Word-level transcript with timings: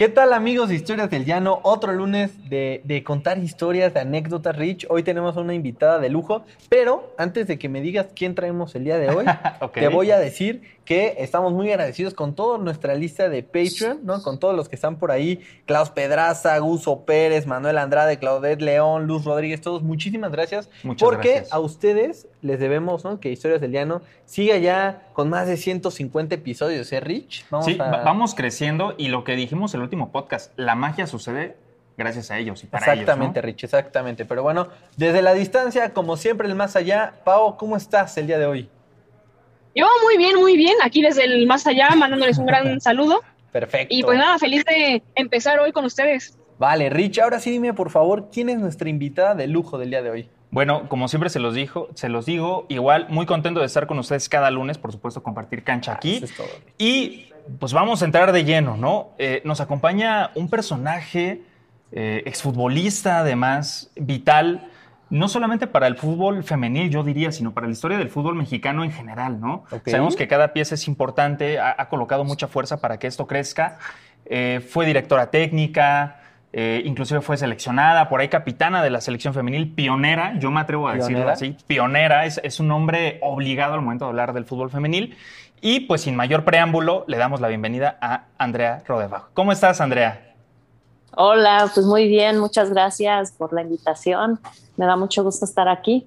¿Qué 0.00 0.08
tal 0.08 0.32
amigos 0.32 0.70
de 0.70 0.76
Historias 0.76 1.10
del 1.10 1.26
Llano? 1.26 1.60
Otro 1.62 1.92
lunes 1.92 2.48
de, 2.48 2.80
de 2.84 3.04
contar 3.04 3.36
historias, 3.36 3.92
de 3.92 4.00
anécdotas, 4.00 4.56
Rich. 4.56 4.86
Hoy 4.88 5.02
tenemos 5.02 5.36
una 5.36 5.52
invitada 5.52 5.98
de 5.98 6.08
lujo, 6.08 6.42
pero 6.70 7.12
antes 7.18 7.46
de 7.46 7.58
que 7.58 7.68
me 7.68 7.82
digas 7.82 8.06
quién 8.16 8.34
traemos 8.34 8.74
el 8.74 8.84
día 8.84 8.96
de 8.96 9.10
hoy, 9.10 9.26
te 9.74 9.88
voy 9.88 10.10
a 10.10 10.18
decir 10.18 10.62
que 10.86 11.16
estamos 11.18 11.52
muy 11.52 11.70
agradecidos 11.70 12.14
con 12.14 12.34
toda 12.34 12.56
nuestra 12.56 12.94
lista 12.94 13.28
de 13.28 13.42
Patreon, 13.42 14.00
¿no? 14.02 14.22
Con 14.22 14.40
todos 14.40 14.56
los 14.56 14.70
que 14.70 14.74
están 14.74 14.96
por 14.96 15.12
ahí, 15.12 15.40
Klaus 15.66 15.90
Pedraza, 15.90 16.58
Guso 16.58 17.04
Pérez, 17.04 17.46
Manuel 17.46 17.76
Andrade, 17.76 18.18
Claudette 18.18 18.62
León, 18.62 19.06
Luz 19.06 19.24
Rodríguez, 19.24 19.60
todos, 19.60 19.82
muchísimas 19.82 20.32
gracias. 20.32 20.70
Muchas 20.82 21.06
porque 21.06 21.28
gracias. 21.28 21.52
a 21.52 21.60
ustedes 21.60 22.26
les 22.42 22.58
debemos, 22.60 23.04
¿no? 23.04 23.20
Que 23.20 23.30
Historias 23.30 23.60
del 23.60 23.72
Llano 23.72 24.02
siga 24.24 24.56
ya 24.58 25.02
con 25.12 25.28
más 25.28 25.46
de 25.46 25.56
150 25.56 26.34
episodios, 26.34 26.90
¿eh, 26.92 27.00
Rich? 27.00 27.44
Vamos 27.50 27.66
sí, 27.66 27.76
a- 27.80 28.02
vamos 28.02 28.34
creciendo 28.34 28.94
y 28.96 29.08
lo 29.08 29.24
que 29.24 29.36
dijimos 29.36 29.74
en 29.74 29.80
el 29.80 29.84
último 29.84 30.10
podcast, 30.12 30.52
la 30.56 30.74
magia 30.74 31.06
sucede 31.06 31.56
gracias 31.96 32.30
a 32.30 32.38
ellos 32.38 32.62
y 32.64 32.66
para 32.66 32.86
Exactamente, 32.92 33.40
ellos. 33.40 33.44
Rich, 33.46 33.64
exactamente. 33.64 34.24
Pero 34.24 34.42
bueno, 34.42 34.68
desde 34.96 35.20
la 35.20 35.34
distancia, 35.34 35.92
como 35.92 36.16
siempre, 36.16 36.48
el 36.48 36.54
más 36.54 36.74
allá. 36.76 37.12
Pau, 37.24 37.56
¿cómo 37.58 37.76
estás 37.76 38.16
el 38.16 38.26
día 38.26 38.38
de 38.38 38.46
hoy? 38.46 38.68
Yo 39.74 39.86
muy 40.02 40.16
bien, 40.16 40.36
muy 40.36 40.56
bien, 40.56 40.74
aquí 40.82 41.02
desde 41.02 41.24
el 41.24 41.46
más 41.46 41.66
allá, 41.66 41.90
mandándoles 41.96 42.38
un 42.38 42.46
gran 42.46 42.80
saludo. 42.80 43.20
Perfecto. 43.52 43.94
Y 43.94 44.02
pues 44.02 44.16
nada, 44.18 44.38
feliz 44.38 44.64
de 44.64 45.02
empezar 45.14 45.58
hoy 45.60 45.72
con 45.72 45.84
ustedes. 45.84 46.36
Vale, 46.58 46.88
Rich, 46.90 47.18
ahora 47.20 47.38
sí 47.40 47.50
dime, 47.50 47.72
por 47.74 47.90
favor, 47.90 48.28
¿quién 48.32 48.48
es 48.48 48.58
nuestra 48.58 48.88
invitada 48.88 49.34
de 49.34 49.46
lujo 49.46 49.78
del 49.78 49.90
día 49.90 50.02
de 50.02 50.10
hoy? 50.10 50.28
¿No? 50.50 50.54
Bueno, 50.54 50.88
como 50.88 51.08
siempre 51.08 51.30
se 51.30 51.38
los 51.40 51.54
dijo, 51.54 51.88
se 51.94 52.08
los 52.08 52.26
digo, 52.26 52.66
igual 52.68 53.06
muy 53.08 53.26
contento 53.26 53.60
de 53.60 53.66
estar 53.66 53.86
con 53.86 53.98
ustedes 53.98 54.28
cada 54.28 54.50
lunes, 54.50 54.78
por 54.78 54.92
supuesto, 54.92 55.22
compartir 55.22 55.62
cancha 55.62 55.92
aquí. 55.92 56.16
Eso 56.16 56.24
es 56.26 56.36
todo. 56.36 56.48
Y 56.78 57.30
pues 57.58 57.72
vamos 57.72 58.02
a 58.02 58.04
entrar 58.04 58.32
de 58.32 58.44
lleno, 58.44 58.76
¿no? 58.76 59.10
Eh, 59.18 59.42
nos 59.44 59.60
acompaña 59.60 60.30
un 60.34 60.48
personaje 60.48 61.42
eh, 61.92 62.22
exfutbolista, 62.26 63.20
además, 63.20 63.90
vital, 63.96 64.68
no 65.08 65.28
solamente 65.28 65.66
para 65.66 65.88
el 65.88 65.96
fútbol 65.96 66.44
femenil, 66.44 66.90
yo 66.90 67.02
diría, 67.02 67.32
sino 67.32 67.52
para 67.52 67.66
la 67.66 67.72
historia 67.72 67.98
del 67.98 68.10
fútbol 68.10 68.36
mexicano 68.36 68.84
en 68.84 68.92
general, 68.92 69.40
¿no? 69.40 69.64
Sabemos 69.84 70.14
que 70.14 70.28
cada 70.28 70.52
pieza 70.52 70.76
es 70.76 70.86
importante, 70.86 71.58
ha, 71.58 71.74
ha 71.76 71.88
colocado 71.88 72.24
mucha 72.24 72.46
fuerza 72.46 72.80
para 72.80 72.98
que 72.98 73.08
esto 73.08 73.26
crezca. 73.26 73.78
Eh, 74.26 74.64
fue 74.68 74.86
directora 74.86 75.30
técnica, 75.30 76.19
eh, 76.52 76.82
inclusive 76.84 77.20
fue 77.20 77.36
seleccionada, 77.36 78.08
por 78.08 78.20
ahí 78.20 78.28
capitana 78.28 78.82
de 78.82 78.90
la 78.90 79.00
selección 79.00 79.34
femenil, 79.34 79.72
pionera, 79.72 80.38
yo 80.38 80.50
me 80.50 80.60
atrevo 80.60 80.88
a 80.88 80.94
decirlo 80.94 81.28
así, 81.28 81.56
pionera, 81.66 82.26
es, 82.26 82.40
es 82.42 82.58
un 82.58 82.68
nombre 82.68 83.18
obligado 83.22 83.74
al 83.74 83.82
momento 83.82 84.06
de 84.06 84.10
hablar 84.10 84.32
del 84.32 84.44
fútbol 84.44 84.70
femenil. 84.70 85.16
Y 85.62 85.80
pues 85.80 86.00
sin 86.00 86.16
mayor 86.16 86.44
preámbulo, 86.44 87.04
le 87.06 87.18
damos 87.18 87.40
la 87.40 87.48
bienvenida 87.48 87.98
a 88.00 88.24
Andrea 88.38 88.82
Rodebach. 88.86 89.24
¿Cómo 89.34 89.52
estás, 89.52 89.80
Andrea? 89.82 90.34
Hola, 91.16 91.70
pues 91.74 91.84
muy 91.84 92.08
bien, 92.08 92.38
muchas 92.38 92.70
gracias 92.70 93.32
por 93.32 93.52
la 93.52 93.62
invitación. 93.62 94.40
Me 94.76 94.86
da 94.86 94.96
mucho 94.96 95.22
gusto 95.22 95.44
estar 95.44 95.68
aquí. 95.68 96.06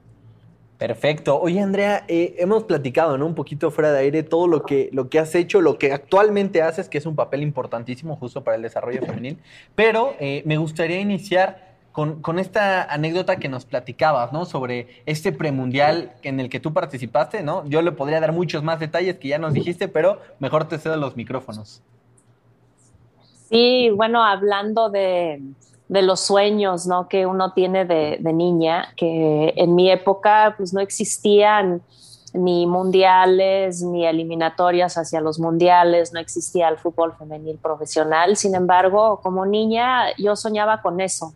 Perfecto. 0.86 1.40
Oye, 1.40 1.62
Andrea, 1.62 2.04
eh, 2.10 2.36
hemos 2.40 2.66
platicado, 2.66 3.18
¿no? 3.18 3.26
Un 3.26 3.36
poquito 3.36 3.72
fuera 3.72 3.94
de 3.94 4.00
aire 4.00 4.22
todo 4.22 4.50
lo 4.50 4.64
que, 4.64 4.90
lo 4.92 5.08
que 5.08 5.18
has 5.18 5.34
hecho, 5.34 5.62
lo 5.62 5.78
que 5.78 5.94
actualmente 5.94 6.62
haces, 6.62 6.90
que 6.90 6.98
es 6.98 7.06
un 7.06 7.16
papel 7.16 7.42
importantísimo 7.42 8.18
justo 8.18 8.44
para 8.44 8.58
el 8.58 8.64
desarrollo 8.64 9.00
femenil. 9.00 9.38
Pero 9.76 10.14
eh, 10.20 10.44
me 10.46 10.58
gustaría 10.58 11.00
iniciar 11.00 11.78
con, 11.94 12.22
con 12.22 12.38
esta 12.38 12.84
anécdota 12.84 13.38
que 13.38 13.48
nos 13.48 13.64
platicabas, 13.64 14.34
¿no? 14.34 14.44
Sobre 14.44 15.02
este 15.06 15.32
premundial 15.32 16.16
en 16.22 16.42
el 16.42 16.50
que 16.50 16.60
tú 16.60 16.74
participaste, 16.74 17.44
¿no? 17.44 17.66
Yo 17.66 17.82
le 17.82 17.94
podría 17.94 18.20
dar 18.20 18.34
muchos 18.34 18.62
más 18.62 18.82
detalles 18.82 19.16
que 19.20 19.30
ya 19.30 19.38
nos 19.38 19.54
dijiste, 19.54 19.88
pero 19.88 20.20
mejor 20.40 20.68
te 20.68 20.78
cedo 20.80 20.98
los 20.98 21.16
micrófonos. 21.16 21.82
Sí, 23.50 23.90
bueno, 23.96 24.22
hablando 24.22 24.90
de, 24.90 25.42
de 25.90 26.02
los 26.02 26.22
sueños, 26.22 26.88
¿no? 26.88 27.08
Que 27.08 27.26
uno 27.26 27.54
tiene 27.54 27.86
de, 27.86 28.18
de 28.20 28.34
niña, 28.34 28.94
que 28.96 29.54
en 29.56 29.76
mi 29.76 29.92
época 29.92 30.56
pues 30.58 30.74
no 30.74 30.82
existían 30.82 31.82
ni 32.34 32.66
mundiales 32.66 33.84
ni 33.84 34.06
eliminatorias 34.06 34.98
hacia 34.98 35.22
los 35.22 35.40
mundiales, 35.40 36.14
no 36.14 36.20
existía 36.20 36.68
el 36.68 36.78
fútbol 36.78 37.14
femenil 37.14 37.60
profesional. 37.62 38.36
Sin 38.38 38.56
embargo, 38.56 39.20
como 39.22 39.46
niña 39.46 40.16
yo 40.18 40.36
soñaba 40.36 40.82
con 40.82 41.00
eso. 41.00 41.34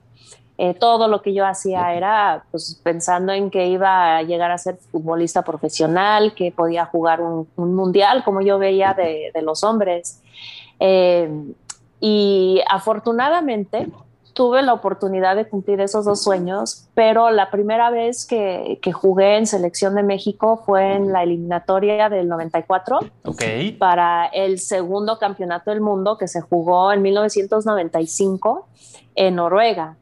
Eh, 0.60 0.74
todo 0.74 1.08
lo 1.08 1.22
que 1.22 1.36
yo 1.36 1.46
hacía 1.46 1.94
era 1.94 2.46
pues, 2.50 2.82
pensando 2.84 3.32
en 3.32 3.52
que 3.52 3.68
iba 3.68 4.18
a 4.18 4.24
llegar 4.24 4.50
a 4.50 4.58
ser 4.58 4.78
futbolista 4.92 5.44
profesional, 5.44 6.34
que 6.34 6.52
podía 6.52 6.86
jugar 6.86 7.22
un, 7.22 7.48
un 7.58 7.76
mundial 7.76 8.24
como 8.24 8.42
yo 8.42 8.58
veía 8.58 8.96
de, 8.96 9.30
de 9.36 9.42
los 9.44 9.64
hombres. 9.64 10.24
Eh, 10.80 11.30
y 12.00 12.62
afortunadamente 12.68 13.88
tuve 14.38 14.62
la 14.62 14.74
oportunidad 14.74 15.36
de 15.36 15.50
cumplir 15.50 15.82
esos 15.82 16.06
dos 16.06 16.22
sueños, 16.22 16.88
pero 16.94 17.32
la 17.32 17.50
primera 17.50 17.90
vez 17.90 18.24
que, 18.24 18.78
que 18.84 18.92
jugué 18.94 19.36
en 19.36 19.48
Selección 19.48 19.96
de 19.96 20.04
México 20.04 20.62
fue 20.64 20.94
en 20.94 21.12
la 21.12 21.24
eliminatoria 21.24 22.08
del 22.08 22.30
94 22.30 23.00
Ok. 23.26 23.44
para 23.80 24.28
el 24.28 24.60
segundo 24.60 25.18
campeonato 25.18 25.72
del 25.72 25.82
mundo 25.82 26.20
que 26.20 26.28
se 26.28 26.40
jugó 26.40 26.92
en 26.92 27.02
1995 27.02 28.68
en 29.16 29.36
Noruega. 29.38 29.98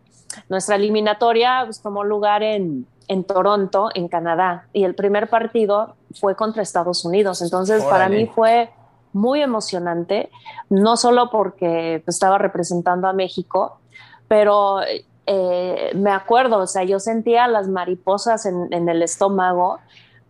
Nuestra 0.49 0.75
eliminatoria 0.75 1.61
pues, 1.63 1.81
tomó 1.81 2.03
lugar 2.03 2.43
en, 2.43 2.85
en 3.07 3.23
Toronto, 3.23 3.87
en 3.95 4.09
Canadá, 4.09 4.67
y 4.73 4.83
el 4.83 4.95
primer 4.95 5.29
partido 5.29 5.95
fue 6.19 6.35
contra 6.35 6.61
Estados 6.61 7.05
Unidos. 7.05 7.41
Entonces, 7.41 7.81
para 7.85 8.07
Órale. 8.07 8.17
mí 8.17 8.25
fue 8.27 8.69
muy 9.13 9.41
emocionante, 9.41 10.29
no 10.69 10.97
solo 10.97 11.29
porque 11.29 12.01
pues, 12.03 12.17
estaba 12.17 12.37
representando 12.37 13.07
a 13.07 13.13
México, 13.13 13.79
pero 14.27 14.79
eh, 15.27 15.91
me 15.95 16.11
acuerdo, 16.11 16.59
o 16.59 16.67
sea, 16.67 16.83
yo 16.83 16.99
sentía 16.99 17.47
las 17.47 17.67
mariposas 17.67 18.45
en, 18.45 18.71
en 18.71 18.89
el 18.89 19.01
estómago 19.01 19.79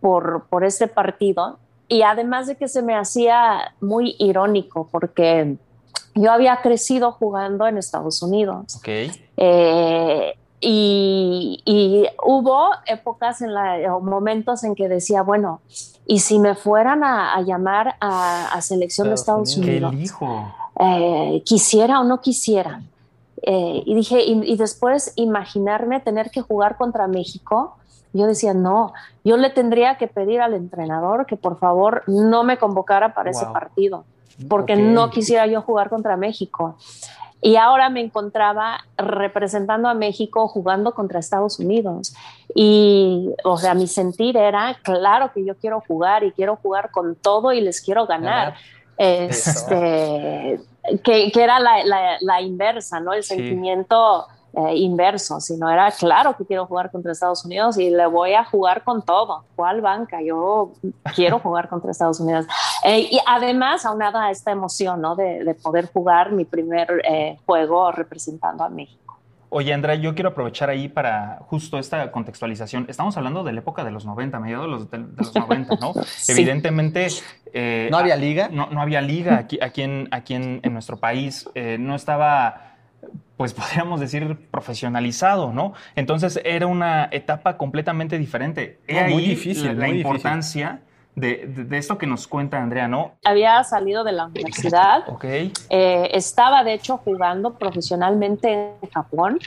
por, 0.00 0.44
por 0.48 0.64
este 0.64 0.88
partido 0.88 1.58
y 1.88 2.02
además 2.02 2.46
de 2.46 2.56
que 2.56 2.68
se 2.68 2.82
me 2.82 2.94
hacía 2.96 3.74
muy 3.80 4.16
irónico 4.18 4.88
porque 4.90 5.56
yo 6.14 6.32
había 6.32 6.60
crecido 6.62 7.12
jugando 7.12 7.66
en 7.66 7.76
Estados 7.78 8.22
Unidos 8.22 8.76
Ok. 8.78 8.88
eh, 9.36 10.34
y, 10.60 11.60
y 11.66 12.06
hubo 12.24 12.70
épocas 12.86 13.42
en 13.42 13.52
la, 13.52 13.94
o 13.94 14.00
momentos 14.00 14.64
en 14.64 14.74
que 14.74 14.88
decía, 14.88 15.22
bueno, 15.22 15.60
¿y 16.06 16.20
si 16.20 16.38
me 16.38 16.54
fueran 16.54 17.04
a, 17.04 17.34
a 17.34 17.42
llamar 17.42 17.96
a, 18.00 18.48
a 18.52 18.62
selección 18.62 19.08
Estados 19.08 19.08
de 19.08 19.14
Estados 19.14 19.54
¿Qué 19.56 19.60
Unidos? 19.76 19.92
elijo? 19.94 20.54
Eh, 20.80 21.42
quisiera 21.44 22.00
o 22.00 22.04
no 22.04 22.20
quisiera. 22.22 22.80
Eh, 23.48 23.82
y 23.86 23.94
dije, 23.94 24.22
y, 24.24 24.42
y 24.52 24.56
después 24.56 25.12
imaginarme 25.16 26.00
tener 26.00 26.30
que 26.30 26.42
jugar 26.42 26.76
contra 26.76 27.06
México, 27.06 27.76
yo 28.12 28.26
decía, 28.26 28.54
no, 28.54 28.92
yo 29.24 29.36
le 29.36 29.50
tendría 29.50 29.96
que 29.98 30.08
pedir 30.08 30.40
al 30.40 30.54
entrenador 30.54 31.26
que 31.26 31.36
por 31.36 31.58
favor 31.58 32.02
no 32.08 32.42
me 32.44 32.58
convocara 32.58 33.14
para 33.14 33.30
ese 33.30 33.44
Wow. 33.44 33.52
partido, 33.52 34.06
porque 34.48 34.74
Ok. 34.74 34.80
no 34.80 35.10
quisiera 35.10 35.46
yo 35.46 35.62
jugar 35.62 35.88
contra 35.90 36.16
México. 36.16 36.76
Y 37.42 37.56
ahora 37.56 37.90
me 37.90 38.00
encontraba 38.00 38.80
representando 38.96 39.88
a 39.88 39.94
México 39.94 40.48
jugando 40.48 40.92
contra 40.94 41.20
Estados 41.20 41.60
Unidos. 41.60 42.14
Y, 42.54 43.28
o 43.44 43.58
sea, 43.58 43.74
mi 43.74 43.86
sentir 43.86 44.36
era, 44.36 44.76
claro 44.82 45.30
que 45.32 45.44
yo 45.44 45.54
quiero 45.56 45.80
jugar 45.86 46.24
y 46.24 46.32
quiero 46.32 46.56
jugar 46.56 46.90
con 46.90 47.14
todo 47.14 47.52
y 47.52 47.60
les 47.60 47.80
quiero 47.82 48.06
ganar. 48.06 48.54
Este, 48.96 50.58
que, 51.02 51.30
que 51.32 51.42
era 51.42 51.58
la, 51.60 51.84
la- 51.84 52.16
la 52.20 52.40
inversa, 52.40 53.00
¿no? 53.00 53.12
El 53.12 53.22
Sí. 53.22 53.34
sentimiento 53.36 54.26
eh, 54.54 54.74
inverso, 54.76 55.38
sino 55.38 55.68
era 55.68 55.90
claro 55.90 56.34
que 56.34 56.46
quiero 56.46 56.64
jugar 56.66 56.90
contra 56.90 57.12
Estados 57.12 57.44
Unidos 57.44 57.76
y 57.78 57.90
le 57.90 58.06
voy 58.06 58.32
a 58.32 58.42
jugar 58.44 58.84
con 58.84 59.02
todo. 59.02 59.44
¿Cuál 59.54 59.82
banca? 59.82 60.22
Yo 60.22 60.72
quiero 61.14 61.40
jugar 61.40 61.68
contra 61.68 61.90
Estados 61.90 62.20
Unidos. 62.20 62.46
Eh, 62.82 63.00
y 63.10 63.20
además, 63.26 63.84
aunada 63.84 64.24
a 64.24 64.30
esta 64.30 64.52
emoción, 64.52 65.02
¿no? 65.02 65.14
De, 65.14 65.44
de 65.44 65.54
poder 65.54 65.90
jugar 65.92 66.32
mi 66.32 66.46
primer 66.46 67.02
eh, 67.06 67.38
juego 67.44 67.92
representando 67.92 68.64
a 68.64 68.70
México. 68.70 69.05
Oye, 69.48 69.72
Andrea, 69.72 69.94
yo 69.94 70.14
quiero 70.14 70.30
aprovechar 70.30 70.70
ahí 70.70 70.88
para 70.88 71.38
justo 71.42 71.78
esta 71.78 72.10
contextualización. 72.10 72.86
Estamos 72.88 73.16
hablando 73.16 73.44
de 73.44 73.52
la 73.52 73.60
época 73.60 73.84
de 73.84 73.90
los 73.90 74.04
90, 74.04 74.40
mediados 74.40 74.64
de 74.66 74.70
los, 74.70 74.90
de, 74.90 74.98
de 74.98 75.04
los 75.16 75.34
90, 75.34 75.76
¿no? 75.80 75.94
Sí. 76.04 76.32
Evidentemente... 76.32 77.08
eh, 77.52 77.88
¿No 77.90 77.98
había 77.98 78.16
liga? 78.16 78.48
No, 78.50 78.68
no 78.70 78.80
había 78.80 79.00
liga 79.00 79.38
aquí, 79.38 79.58
aquí, 79.62 79.82
en, 79.82 80.08
aquí 80.10 80.34
en, 80.34 80.60
en 80.62 80.72
nuestro 80.72 80.96
país. 80.98 81.48
Eh, 81.54 81.76
no 81.78 81.94
estaba 81.94 82.72
pues 83.36 83.52
podríamos 83.54 84.00
decir 84.00 84.48
profesionalizado, 84.50 85.52
¿no? 85.52 85.74
Entonces 85.94 86.40
era 86.44 86.66
una 86.66 87.08
etapa 87.12 87.56
completamente 87.56 88.18
diferente. 88.18 88.80
He 88.88 88.94
muy 89.10 89.22
ahí 89.22 89.28
difícil, 89.30 89.78
la, 89.78 89.86
muy 89.86 89.98
importancia 89.98 90.80
de, 91.16 91.46
de- 91.48 91.64
de 91.64 91.78
esto 91.78 91.96
que 91.98 92.06
nos 92.06 92.28
cuenta 92.28 92.58
Andrea, 92.62 92.86
¿no? 92.86 93.12
Había 93.24 93.64
salido 93.64 94.04
de 94.04 94.12
la 94.12 94.26
universidad, 94.26 95.08
Ok. 95.08 95.24
eh, 95.24 95.50
estaba 96.12 96.62
de 96.62 96.74
hecho 96.74 96.98
jugando 96.98 97.54
profesionalmente 97.54 98.52
en 98.82 98.90
Japón 98.92 99.38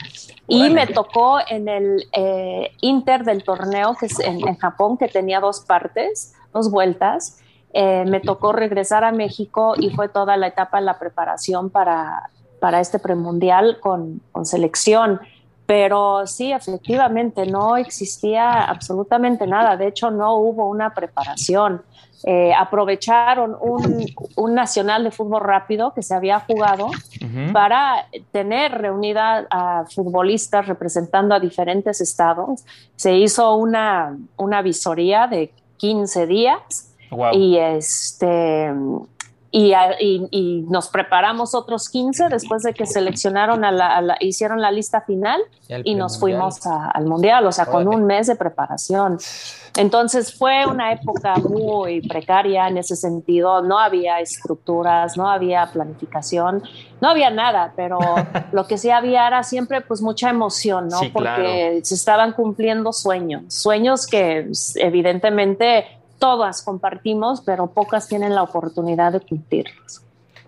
y 0.48 0.68
me 0.70 0.86
tocó 0.88 1.38
en 1.48 1.68
el 1.68 2.04
eh, 2.12 2.72
Inter 2.80 3.24
del 3.24 3.44
torneo 3.44 3.94
que 3.98 4.06
es 4.06 4.18
en, 4.20 4.46
en 4.46 4.56
Japón, 4.58 4.98
que 4.98 5.06
tenía 5.08 5.38
dos 5.40 5.60
partes, 5.60 6.34
dos 6.52 6.70
vueltas. 6.70 7.38
Eh, 7.72 8.04
me 8.04 8.18
tocó 8.18 8.50
regresar 8.52 9.04
a 9.04 9.12
México 9.12 9.74
y 9.78 9.90
fue 9.90 10.08
toda 10.08 10.36
la 10.36 10.48
etapa 10.48 10.80
de 10.80 10.84
la 10.86 10.98
preparación 10.98 11.70
para, 11.70 12.30
para 12.58 12.80
este 12.80 12.98
premundial 12.98 13.78
con, 13.78 14.20
con 14.32 14.44
selección. 14.44 15.20
Pero 15.70 16.26
sí, 16.26 16.50
efectivamente, 16.50 17.46
no 17.46 17.76
existía 17.76 18.64
absolutamente 18.64 19.46
nada. 19.46 19.76
De 19.76 19.86
hecho, 19.86 20.10
no 20.10 20.34
hubo 20.34 20.66
una 20.68 20.92
preparación. 20.92 21.82
Eh, 22.24 22.52
aprovecharon 22.52 23.56
un, 23.60 24.04
un 24.34 24.54
nacional 24.54 25.04
de 25.04 25.12
fútbol 25.12 25.42
rápido 25.42 25.94
que 25.94 26.02
se 26.02 26.12
había 26.12 26.40
jugado 26.40 26.90
para 27.52 28.08
tener 28.32 28.72
reunida 28.72 29.46
a 29.48 29.84
futbolistas 29.88 30.66
representando 30.66 31.36
a 31.36 31.38
diferentes 31.38 32.00
estados. 32.00 32.64
Se 32.96 33.14
hizo 33.16 33.54
una, 33.54 34.18
una 34.38 34.62
visoría 34.62 35.28
de 35.28 35.52
15 35.76 36.26
días 36.26 36.88
Wow. 37.12 37.32
y 37.32 37.58
este 37.58 38.72
y, 39.52 39.72
y- 39.98 40.28
y 40.30 40.62
nos 40.68 40.88
preparamos 40.88 41.54
otros 41.56 41.88
15 41.88 42.28
después 42.28 42.62
de 42.62 42.72
que 42.72 42.86
seleccionaron 42.86 43.64
a 43.64 43.72
la, 43.72 43.96
a 43.96 44.00
la- 44.00 44.16
hicieron 44.20 44.60
la 44.60 44.70
lista 44.70 45.00
final 45.00 45.40
y 45.84 45.94
nos 45.96 46.20
fuimos 46.20 46.64
a- 46.66 46.88
al 46.90 47.06
mundial, 47.06 47.46
o 47.46 47.52
sea, 47.52 47.66
con 47.66 47.88
un 47.88 48.06
mes 48.06 48.28
de 48.28 48.36
preparación. 48.36 49.18
Entonces 49.76 50.36
fue 50.36 50.66
una 50.66 50.92
época 50.92 51.34
muy 51.36 52.00
precaria 52.02 52.66
en 52.68 52.76
ese 52.78 52.96
sentido, 52.96 53.62
no 53.62 53.78
había 53.78 54.18
estructuras, 54.20 55.16
no 55.16 55.28
había 55.30 55.66
planificación, 55.66 56.62
no 57.00 57.08
había 57.08 57.30
nada, 57.30 57.72
pero 57.76 57.98
lo 58.52 58.66
que 58.66 58.78
sí 58.78 58.90
había 58.90 59.26
era 59.26 59.42
siempre 59.44 59.80
pues 59.80 60.02
mucha 60.02 60.30
emoción, 60.30 60.88
¿no? 60.88 60.98
Sí, 60.98 61.10
claro. 61.12 61.42
Porque 61.42 61.80
se 61.84 61.94
estaban 61.94 62.32
cumpliendo 62.32 62.92
sueños, 62.92 63.42
sueños 63.54 64.06
que 64.06 64.44
pues, 64.46 64.74
evidentemente 64.76 65.86
todas 66.20 66.62
compartimos, 66.62 67.40
pero 67.40 67.66
pocas 67.72 68.06
tienen 68.06 68.36
la 68.36 68.44
oportunidad 68.44 69.10
de 69.12 69.20
cumplirlos. 69.20 70.02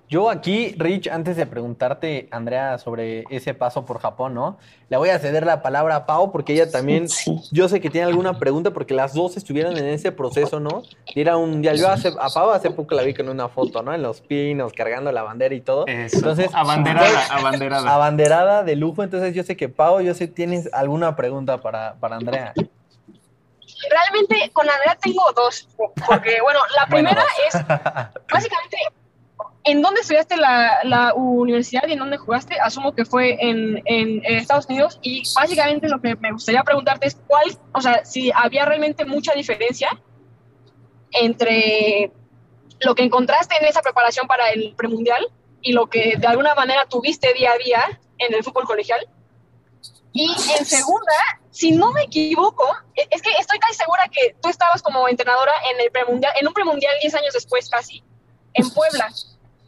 Yo 0.09 0.29
aquí, 0.29 0.75
Rich, 0.77 1.09
antes 1.09 1.37
de 1.39 1.47
preguntarte, 1.47 2.29
Andrea, 2.31 2.77
sobre 2.77 3.25
ese 3.31 3.55
paso 3.55 3.87
por 3.87 3.99
Japón, 3.99 4.35
¿no? 4.35 4.59
Le 4.91 4.99
voy 4.99 5.09
a 5.09 5.19
ceder 5.19 5.47
la 5.47 5.63
palabra 5.63 5.97
a 5.97 6.05
Pau 6.05 6.31
porque 6.31 6.53
ella 6.53 6.71
también, 6.71 7.09
Sí. 7.09 7.41
yo 7.51 7.67
sé 7.67 7.81
que 7.81 7.89
tiene 7.89 8.09
alguna 8.09 8.39
pregunta 8.39 8.73
porque 8.73 8.93
las 8.93 9.15
dos 9.15 9.39
estuvieron 9.39 9.75
en 9.79 9.87
ese 9.87 10.13
proceso, 10.13 10.61
¿no? 10.61 10.83
De 11.15 11.21
ir 11.23 11.31
a 11.31 11.39
un 11.39 11.49
mundial. 11.53 11.79
Yo 11.79 11.89
hace- 11.89 12.13
a 12.21 12.29
Pau 12.29 12.51
hace 12.51 12.71
poco 12.71 12.95
la 12.95 13.05
vi 13.05 13.15
con 13.15 13.31
una 13.31 13.49
foto, 13.49 13.83
¿no? 13.83 13.95
En 13.95 14.03
los 14.03 14.21
pinos, 14.21 14.75
cargando 14.75 15.11
la 15.13 15.23
bandera 15.23 15.55
y 15.55 15.63
todo. 15.63 15.87
Eso. 15.87 16.19
Entonces, 16.19 16.51
abanderada, 16.53 17.25
abanderada. 17.31 17.95
abanderada 17.95 18.63
de 18.65 18.77
lujo. 18.77 19.03
Entonces, 19.03 19.35
yo 19.35 19.43
sé 19.45 19.57
que 19.57 19.71
Pau, 19.71 19.99
yo 20.03 20.13
sé 20.13 20.27
tienes 20.29 20.69
alguna 20.75 21.17
pregunta 21.17 21.63
para, 21.63 21.95
para 21.99 22.17
Andrea. 22.17 22.53
Realmente 23.91 24.51
con 24.53 24.69
Andrea 24.69 24.97
tengo 25.01 25.33
dos, 25.33 25.69
porque 26.07 26.41
bueno, 26.41 26.61
la 26.77 26.87
Bueno, 26.87 27.11
primera 27.11 27.25
es 27.49 27.55
básicamente 28.33 28.77
¿en 29.65 29.81
dónde 29.83 30.01
estudiaste 30.01 30.37
la, 30.37 30.79
la 30.85 31.15
universidad 31.15 31.83
y 31.87 31.93
en 31.93 31.99
dónde 32.01 32.17
jugaste? 32.17 32.59
Asumo 32.61 32.95
que 32.95 33.05
fue 33.05 33.37
en, 33.41 33.81
en- 33.85 34.25
en 34.25 34.35
Estados 34.39 34.67
Unidos 34.69 34.99
y 35.03 35.23
básicamente 35.37 35.89
lo 35.89 36.01
que 36.01 36.17
me 36.17 36.33
gustaría 36.33 36.63
preguntarte 36.65 37.07
es 37.07 37.15
cuál, 37.27 37.45
o 37.73 37.81
sea, 37.81 38.05
si 38.05 38.33
había 38.35 38.65
realmente 38.65 39.05
mucha 39.05 39.33
diferencia 39.35 39.89
entre 41.13 42.11
lo 42.81 42.95
que 42.95 43.05
encontraste 43.05 43.57
en 43.61 43.67
esa 43.67 43.83
preparación 43.83 44.27
para 44.27 44.51
el 44.51 44.75
premundial 44.77 45.27
y 45.61 45.73
lo 45.73 45.87
que 45.87 46.17
de 46.19 46.27
alguna 46.27 46.55
manera 46.55 46.87
tuviste 46.87 47.33
día 47.35 47.53
a 47.53 47.59
día 47.59 48.01
en 48.19 48.35
el 48.35 48.43
fútbol 48.43 48.65
colegial. 48.65 49.07
Y 50.13 50.31
en 50.59 50.67
segunda, 50.67 51.13
si 51.51 51.73
no 51.73 51.93
me 51.93 52.03
equivoco, 52.03 52.65
e- 52.95 53.07
es 53.11 53.23
que 53.23 53.31
estoy 53.39 53.59
casi 53.59 53.75
segura 53.75 54.05
que 54.13 54.37
tú 54.41 54.49
estabas 54.49 54.83
como 54.83 55.09
entrenadora 55.09 55.53
en 55.71 55.81
el 55.81 55.91
premundial, 55.91 56.33
en 56.41 56.47
un 56.47 56.53
premundial 56.55 56.95
10 57.01 57.15
años 57.15 57.35
después 57.35 57.69
casi, 57.71 58.03
en 58.55 58.69
Puebla. 58.71 59.11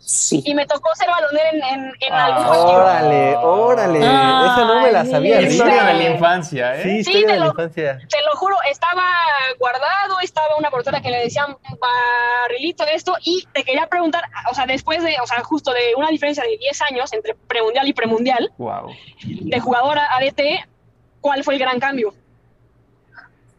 Sí. 0.07 0.43
Y 0.45 0.55
me 0.55 0.67
tocó 0.67 0.95
ser 0.95 1.09
balonera 1.09 1.51
en, 1.51 1.63
en, 1.63 1.85
en 2.01 2.13
Ah. 2.13 2.25
algún. 2.27 2.47
Órale, 2.75 3.37
órale. 3.37 3.99
Esa 4.01 4.65
no 4.67 4.81
me 4.83 4.93
la 4.93 5.05
sabía. 5.07 5.39
Rich. 5.41 5.53
Historia 5.53 5.85
de 5.85 5.95
la 5.95 6.05
infancia, 6.11 6.77
¿eh? 6.77 6.83
Sí, 6.83 6.91
Sí, 6.91 6.99
historia 6.99 7.27
te 7.27 7.33
de 7.33 7.39
la 7.39 7.45
lo- 7.47 7.51
infancia. 7.53 7.99
Te 8.09 8.23
lo 8.25 8.37
juro, 8.37 8.57
estaba 8.71 9.03
guardado, 9.59 10.21
estaba 10.23 10.57
una 10.59 10.71
portera 10.71 11.01
que 11.01 11.11
le 11.11 11.21
decían 11.21 11.57
barrilito 11.81 12.85
esto, 12.87 13.15
y 13.25 13.47
te 13.53 13.65
quería 13.65 13.87
preguntar, 13.87 14.25
o 14.51 14.55
sea, 14.55 14.67
después 14.67 15.03
de, 15.03 15.17
o 15.23 15.27
sea, 15.27 15.43
justo 15.43 15.73
de 15.73 15.95
una 15.97 16.09
diferencia 16.09 16.45
de 16.45 16.57
10 16.59 16.83
años 16.83 17.13
entre 17.13 17.35
premundial 17.35 17.89
y 17.89 17.93
premundial, 17.93 18.53
Wow. 18.59 18.91
de 19.25 19.61
jugadora 19.61 20.07
a 20.15 20.21
DT, 20.21 20.65
¿cuál 21.21 21.43
fue 21.45 21.55
el 21.55 21.61
gran 21.61 21.81
cambio? 21.81 22.15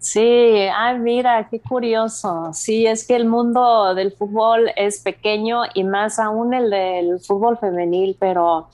Sí, 0.06 0.22
ay, 0.22 1.00
mira, 1.00 1.48
qué 1.50 1.60
curioso. 1.60 2.52
Sí, 2.54 2.86
es 2.86 3.08
que 3.08 3.16
el 3.16 3.26
mundo 3.26 3.96
del 3.96 4.12
fútbol 4.12 4.70
es 4.76 5.00
pequeño 5.00 5.64
y 5.74 5.84
más 5.84 6.20
aún 6.20 6.54
el 6.54 6.70
del 6.70 7.20
fútbol 7.22 7.58
femenil, 7.58 8.16
pero 8.20 8.68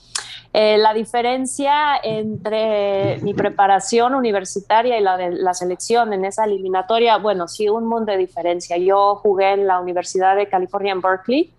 eh, 0.52 0.76
la 0.76 0.92
diferencia 0.92 1.96
entre 2.02 3.16
mi 3.22 3.32
preparación 3.32 4.14
universitaria 4.14 4.98
y 4.98 5.02
la 5.02 5.16
de 5.16 5.30
la 5.30 5.54
selección 5.54 6.12
en 6.12 6.26
esa 6.26 6.44
eliminatoria, 6.44 7.16
bueno, 7.16 7.48
sí, 7.48 7.66
un 7.66 7.86
mundo 7.86 8.12
de 8.12 8.18
diferencia. 8.18 8.76
Yo 8.76 9.14
jugué 9.14 9.52
en 9.52 9.66
la 9.66 9.80
Universidad 9.80 10.36
de 10.36 10.50
California 10.50 10.92
en 10.92 11.00
Berkeley. 11.00 11.54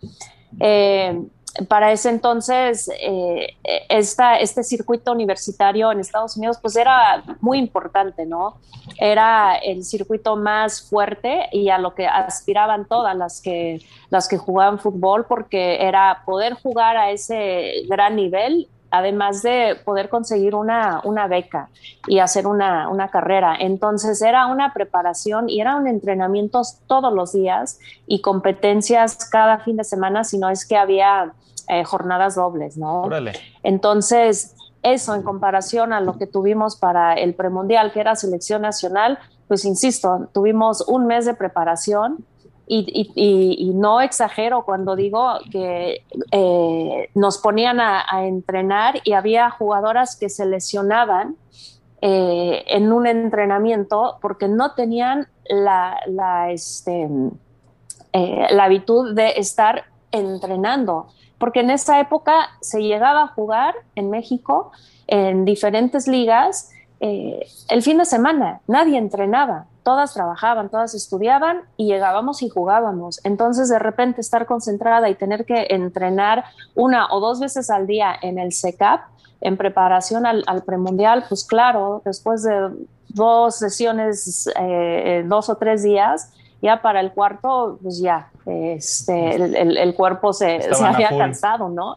Eh, 0.59 1.19
para 1.67 1.91
ese 1.91 2.09
entonces, 2.09 2.89
eh, 2.99 3.55
este 3.99 4.63
circuito 4.63 5.11
universitario 5.11 5.91
en 5.91 5.99
Estados 5.99 6.35
Unidos, 6.35 6.57
pues 6.61 6.75
era 6.75 7.23
muy 7.41 7.59
importante, 7.59 8.25
¿no? 8.25 8.57
Era 8.97 9.55
el 9.57 9.83
circuito 9.83 10.35
más 10.35 10.89
fuerte 10.89 11.49
y 11.51 11.69
a 11.69 11.77
lo 11.77 11.93
que 11.93 12.07
aspiraban 12.07 12.87
todas 12.87 13.15
las 13.15 13.39
que, 13.39 13.81
las 14.09 14.27
que 14.27 14.37
jugaban 14.37 14.79
fútbol, 14.79 15.25
porque 15.27 15.85
era 15.85 16.23
poder 16.25 16.53
jugar 16.53 16.97
a 16.97 17.11
ese 17.11 17.83
gran 17.87 18.15
nivel, 18.15 18.67
además 18.93 19.41
de 19.41 19.75
poder 19.83 20.07
conseguir 20.07 20.53
una, 20.53 21.01
una 21.03 21.25
beca 21.27 21.69
y 22.07 22.19
hacer 22.19 22.45
una, 22.45 22.89
una 22.89 23.09
carrera. 23.09 23.55
Entonces 23.59 24.21
era 24.21 24.45
una 24.45 24.71
preparación 24.71 25.49
y 25.49 25.59
eran 25.61 25.87
entrenamientos 25.87 26.77
todos 26.85 27.11
los 27.11 27.33
días 27.33 27.79
y 28.05 28.21
competencias 28.21 29.27
cada 29.31 29.57
fin 29.57 29.77
de 29.77 29.83
semana, 29.83 30.23
si 30.23 30.37
no 30.37 30.47
es 30.47 30.67
que 30.67 30.77
había 30.77 31.33
eh, 31.69 31.83
jornadas 31.83 32.35
dobles, 32.35 32.77
¿no? 32.77 33.01
Órale. 33.01 33.33
Entonces, 33.63 34.55
eso 34.83 35.15
en 35.15 35.23
comparación 35.23 35.91
a 35.91 35.99
lo 35.99 36.19
que 36.19 36.27
tuvimos 36.27 36.75
para 36.75 37.15
el 37.15 37.33
premundial, 37.33 37.93
que 37.93 37.99
era 37.99 38.15
selección 38.15 38.61
nacional, 38.61 39.17
pues 39.47 39.65
insisto, 39.65 40.29
tuvimos 40.33 40.81
un 40.87 41.07
mes 41.07 41.25
de 41.25 41.33
preparación 41.33 42.23
y, 42.67 43.11
y- 43.15 43.73
no 43.73 43.99
exagero 44.01 44.63
cuando 44.63 44.95
digo 44.95 45.33
que 45.51 46.05
eh, 46.31 47.09
nos 47.13 47.37
ponían 47.39 47.79
a, 47.79 48.05
a 48.09 48.25
entrenar 48.25 49.01
y 49.03 49.13
había 49.13 49.49
jugadoras 49.49 50.15
que 50.15 50.29
se 50.29 50.45
lesionaban 50.45 51.35
eh, 52.01 52.63
en 52.67 52.91
un 52.91 53.07
entrenamiento 53.07 54.17
porque 54.21 54.47
no 54.47 54.73
tenían 54.73 55.27
la, 55.47 55.99
la, 56.07 56.51
este, 56.51 57.09
eh, 58.13 58.47
la 58.51 58.63
habitud 58.65 59.13
de 59.13 59.31
estar 59.37 59.85
entrenando, 60.11 61.07
porque 61.37 61.61
en 61.61 61.69
esa 61.71 61.99
época 61.99 62.49
se 62.61 62.81
llegaba 62.81 63.23
a 63.23 63.27
jugar 63.27 63.75
en 63.95 64.09
México 64.09 64.71
en 65.07 65.43
diferentes 65.45 66.07
ligas 66.07 66.69
eh, 66.99 67.45
el 67.69 67.81
fin 67.81 67.97
de 67.97 68.05
semana, 68.05 68.61
nadie 68.67 68.97
entrenaba, 68.97 69.65
todas 69.83 70.13
trabajaban, 70.13 70.69
todas 70.69 70.93
estudiaban 70.93 71.61
y 71.77 71.87
llegábamos 71.87 72.41
y 72.41 72.49
jugábamos. 72.49 73.19
Entonces 73.23 73.69
de 73.69 73.79
repente 73.79 74.21
estar 74.21 74.45
concentrada 74.45 75.09
y 75.09 75.15
tener 75.15 75.45
que 75.45 75.67
entrenar 75.69 76.45
una 76.75 77.07
o 77.11 77.19
dos 77.19 77.39
veces 77.39 77.69
al 77.69 77.85
día 77.87 78.15
en 78.21 78.39
el 78.39 78.51
SECAP 78.53 79.01
en 79.41 79.57
preparación 79.57 80.25
al, 80.25 80.43
al 80.47 80.63
premundial, 80.63 81.25
pues 81.27 81.43
claro, 81.45 82.01
después 82.05 82.43
de 82.43 82.69
dos 83.09 83.57
sesiones, 83.57 84.49
eh, 84.59 85.23
dos 85.27 85.49
o 85.49 85.55
tres 85.57 85.83
días, 85.83 86.31
ya 86.61 86.81
para 86.81 87.01
el 87.01 87.11
cuarto, 87.11 87.77
pues 87.83 87.99
ya, 87.99 88.29
este, 88.45 89.35
el, 89.35 89.53
el- 89.55 89.77
el 89.77 89.95
cuerpo 89.95 90.31
se, 90.31 90.61
se 90.61 90.83
había 90.85 91.09
cansado, 91.19 91.67
¿no? 91.67 91.93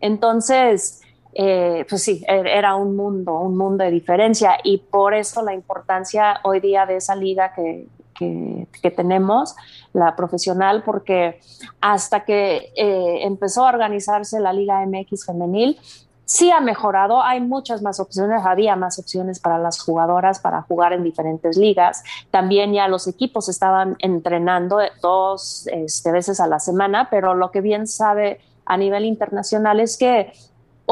Entonces, 0.00 1.00
eh, 1.34 1.86
pues 1.88 2.02
sí, 2.02 2.24
er- 2.28 2.46
era 2.48 2.74
un 2.76 2.96
mundo, 2.96 3.38
un 3.40 3.56
mundo 3.56 3.84
de 3.84 3.90
diferencia 3.90 4.58
y 4.64 4.78
por 4.78 5.14
eso 5.14 5.42
la 5.42 5.54
importancia 5.54 6.40
hoy 6.44 6.60
día 6.60 6.86
de 6.86 6.96
esa 6.96 7.14
liga 7.14 7.52
que, 7.54 7.86
que- 8.14 8.90
tenemos, 8.90 9.54
la 9.92 10.14
profesional, 10.16 10.82
porque 10.84 11.40
hasta 11.80 12.24
que 12.24 12.72
eh, 12.76 13.18
empezó 13.22 13.64
a 13.64 13.70
organizarse 13.70 14.40
la 14.40 14.52
Liga 14.52 14.82
MX 14.84 15.24
femenil, 15.26 15.78
sí 16.24 16.50
ha 16.50 16.60
mejorado, 16.60 17.22
hay 17.22 17.40
muchas 17.40 17.82
más 17.82 17.98
opciones, 17.98 18.42
había 18.44 18.76
más 18.76 18.98
opciones 18.98 19.40
para 19.40 19.58
las 19.58 19.80
jugadoras 19.80 20.38
para 20.40 20.62
jugar 20.62 20.92
en 20.92 21.02
diferentes 21.02 21.56
ligas. 21.56 22.02
También 22.30 22.72
ya 22.72 22.88
los 22.88 23.06
equipos 23.08 23.48
estaban 23.48 23.96
entrenando 23.98 24.78
dos 25.02 25.66
este, 25.72 26.12
veces 26.12 26.40
a 26.40 26.46
la 26.46 26.58
semana, 26.60 27.08
pero 27.10 27.34
lo 27.34 27.50
que 27.50 27.60
bien 27.60 27.86
sabe 27.86 28.40
a 28.66 28.76
nivel 28.76 29.04
internacional 29.04 29.80
es 29.80 29.96
que 29.98 30.32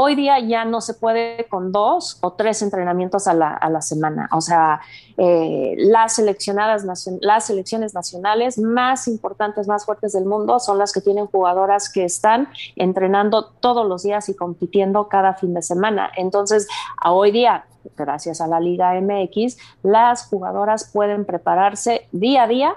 Hoy 0.00 0.14
día 0.14 0.38
ya 0.38 0.64
no 0.64 0.80
se 0.80 0.94
puede 0.94 1.48
con 1.48 1.72
dos 1.72 2.18
o 2.20 2.34
tres 2.34 2.62
entrenamientos 2.62 3.26
a 3.26 3.34
la, 3.34 3.52
a 3.52 3.68
la 3.68 3.82
semana. 3.82 4.28
O 4.30 4.40
sea, 4.40 4.80
eh, 5.16 5.74
las, 5.76 6.14
seleccionadas 6.14 6.84
las 7.20 7.46
selecciones 7.46 7.94
nacionales 7.94 8.58
más 8.58 9.08
importantes, 9.08 9.66
más 9.66 9.84
fuertes 9.84 10.12
del 10.12 10.24
mundo 10.24 10.60
son 10.60 10.78
las 10.78 10.92
que 10.92 11.00
tienen 11.00 11.26
jugadoras 11.26 11.90
que 11.92 12.04
están 12.04 12.46
entrenando 12.76 13.46
todos 13.46 13.88
los 13.88 14.04
días 14.04 14.28
y 14.28 14.36
compitiendo 14.36 15.08
cada 15.08 15.34
fin 15.34 15.52
de 15.52 15.62
semana. 15.62 16.12
Entonces, 16.16 16.68
a 17.02 17.10
hoy 17.10 17.32
día, 17.32 17.64
gracias 17.96 18.40
a 18.40 18.46
la 18.46 18.60
Liga 18.60 18.94
MX, 19.00 19.56
las 19.82 20.26
jugadoras 20.26 20.88
pueden 20.92 21.24
prepararse 21.24 22.06
día 22.12 22.44
a 22.44 22.46
día 22.46 22.76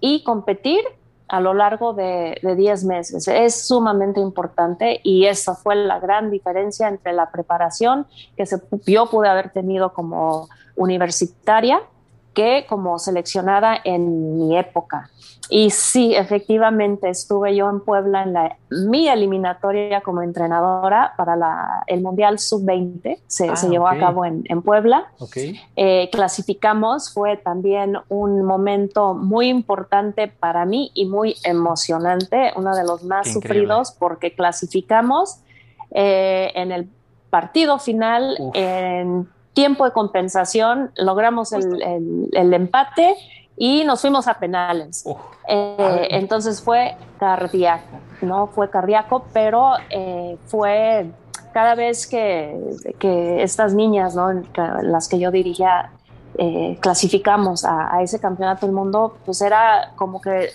y 0.00 0.24
competir 0.24 0.80
a 1.28 1.40
lo 1.40 1.54
largo 1.54 1.92
de 1.92 2.38
10 2.42 2.84
meses. 2.84 3.28
Es 3.28 3.66
sumamente 3.66 4.20
importante 4.20 5.00
y 5.04 5.26
esa 5.26 5.54
fue 5.54 5.76
la 5.76 6.00
gran 6.00 6.30
diferencia 6.30 6.88
entre 6.88 7.12
la 7.12 7.30
preparación 7.30 8.06
que 8.36 8.46
se, 8.46 8.60
yo 8.86 9.06
pude 9.10 9.28
haber 9.28 9.50
tenido 9.50 9.92
como 9.92 10.48
universitaria 10.76 11.82
que 12.38 12.66
como 12.68 13.00
seleccionada 13.00 13.80
en 13.82 14.38
mi 14.38 14.56
época. 14.56 15.10
Y 15.50 15.70
sí, 15.70 16.14
efectivamente, 16.14 17.10
estuve 17.10 17.56
yo 17.56 17.68
en 17.68 17.80
Puebla 17.80 18.22
en 18.22 18.32
la, 18.32 18.56
mi 18.70 19.08
eliminatoria 19.08 20.02
como 20.02 20.22
entrenadora 20.22 21.14
para 21.16 21.34
la, 21.34 21.82
el 21.88 22.00
Mundial 22.00 22.38
Sub-20, 22.38 23.18
se, 23.26 23.56
se, 23.56 23.66
ah, 23.66 23.68
llevó 23.68 23.88
a 23.88 23.98
cabo 23.98 24.24
en, 24.24 24.44
en 24.48 24.62
Puebla. 24.62 25.10
Okay. 25.18 25.60
Eh, 25.74 26.08
clasificamos, 26.12 27.12
fue 27.12 27.36
también 27.38 27.96
un 28.08 28.44
momento 28.44 29.14
muy 29.14 29.48
importante 29.48 30.28
para 30.28 30.64
mí 30.64 30.92
y 30.94 31.06
muy 31.06 31.34
emocionante, 31.42 32.52
uno 32.54 32.76
de 32.76 32.84
los 32.84 33.02
más 33.02 33.32
sufridos 33.32 33.90
porque 33.98 34.32
clasificamos 34.32 35.40
eh, 35.90 36.52
en 36.54 36.70
el 36.70 36.88
partido 37.30 37.80
final 37.80 38.36
Uf. 38.38 38.54
en 38.54 39.28
tiempo 39.58 39.84
de 39.84 39.90
compensación, 39.90 40.92
logramos 40.94 41.52
el, 41.52 41.82
el, 41.82 42.28
el 42.30 42.54
empate 42.54 43.16
y 43.56 43.82
nos 43.82 44.00
fuimos 44.00 44.28
a 44.28 44.34
penales. 44.34 45.04
Eh, 45.48 46.06
entonces 46.12 46.62
fue 46.62 46.94
cardíaco, 47.18 47.98
¿no? 48.22 48.46
Fue 48.46 48.70
cardíaco, 48.70 49.24
pero 49.32 49.72
eh, 49.90 50.38
fue 50.46 51.10
cada 51.52 51.74
vez 51.74 52.06
que, 52.06 52.56
que, 53.00 53.42
estas 53.42 53.74
niñas, 53.74 54.14
¿no? 54.14 54.28
Las 54.82 55.08
que 55.08 55.18
yo 55.18 55.32
dirigía, 55.32 55.90
eh, 56.36 56.78
clasificamos 56.80 57.64
a, 57.64 57.96
a, 57.96 58.02
ese 58.02 58.20
campeonato 58.20 58.64
del 58.64 58.76
mundo, 58.76 59.16
pues 59.26 59.42
era 59.42 59.90
como 59.96 60.20
que 60.20 60.50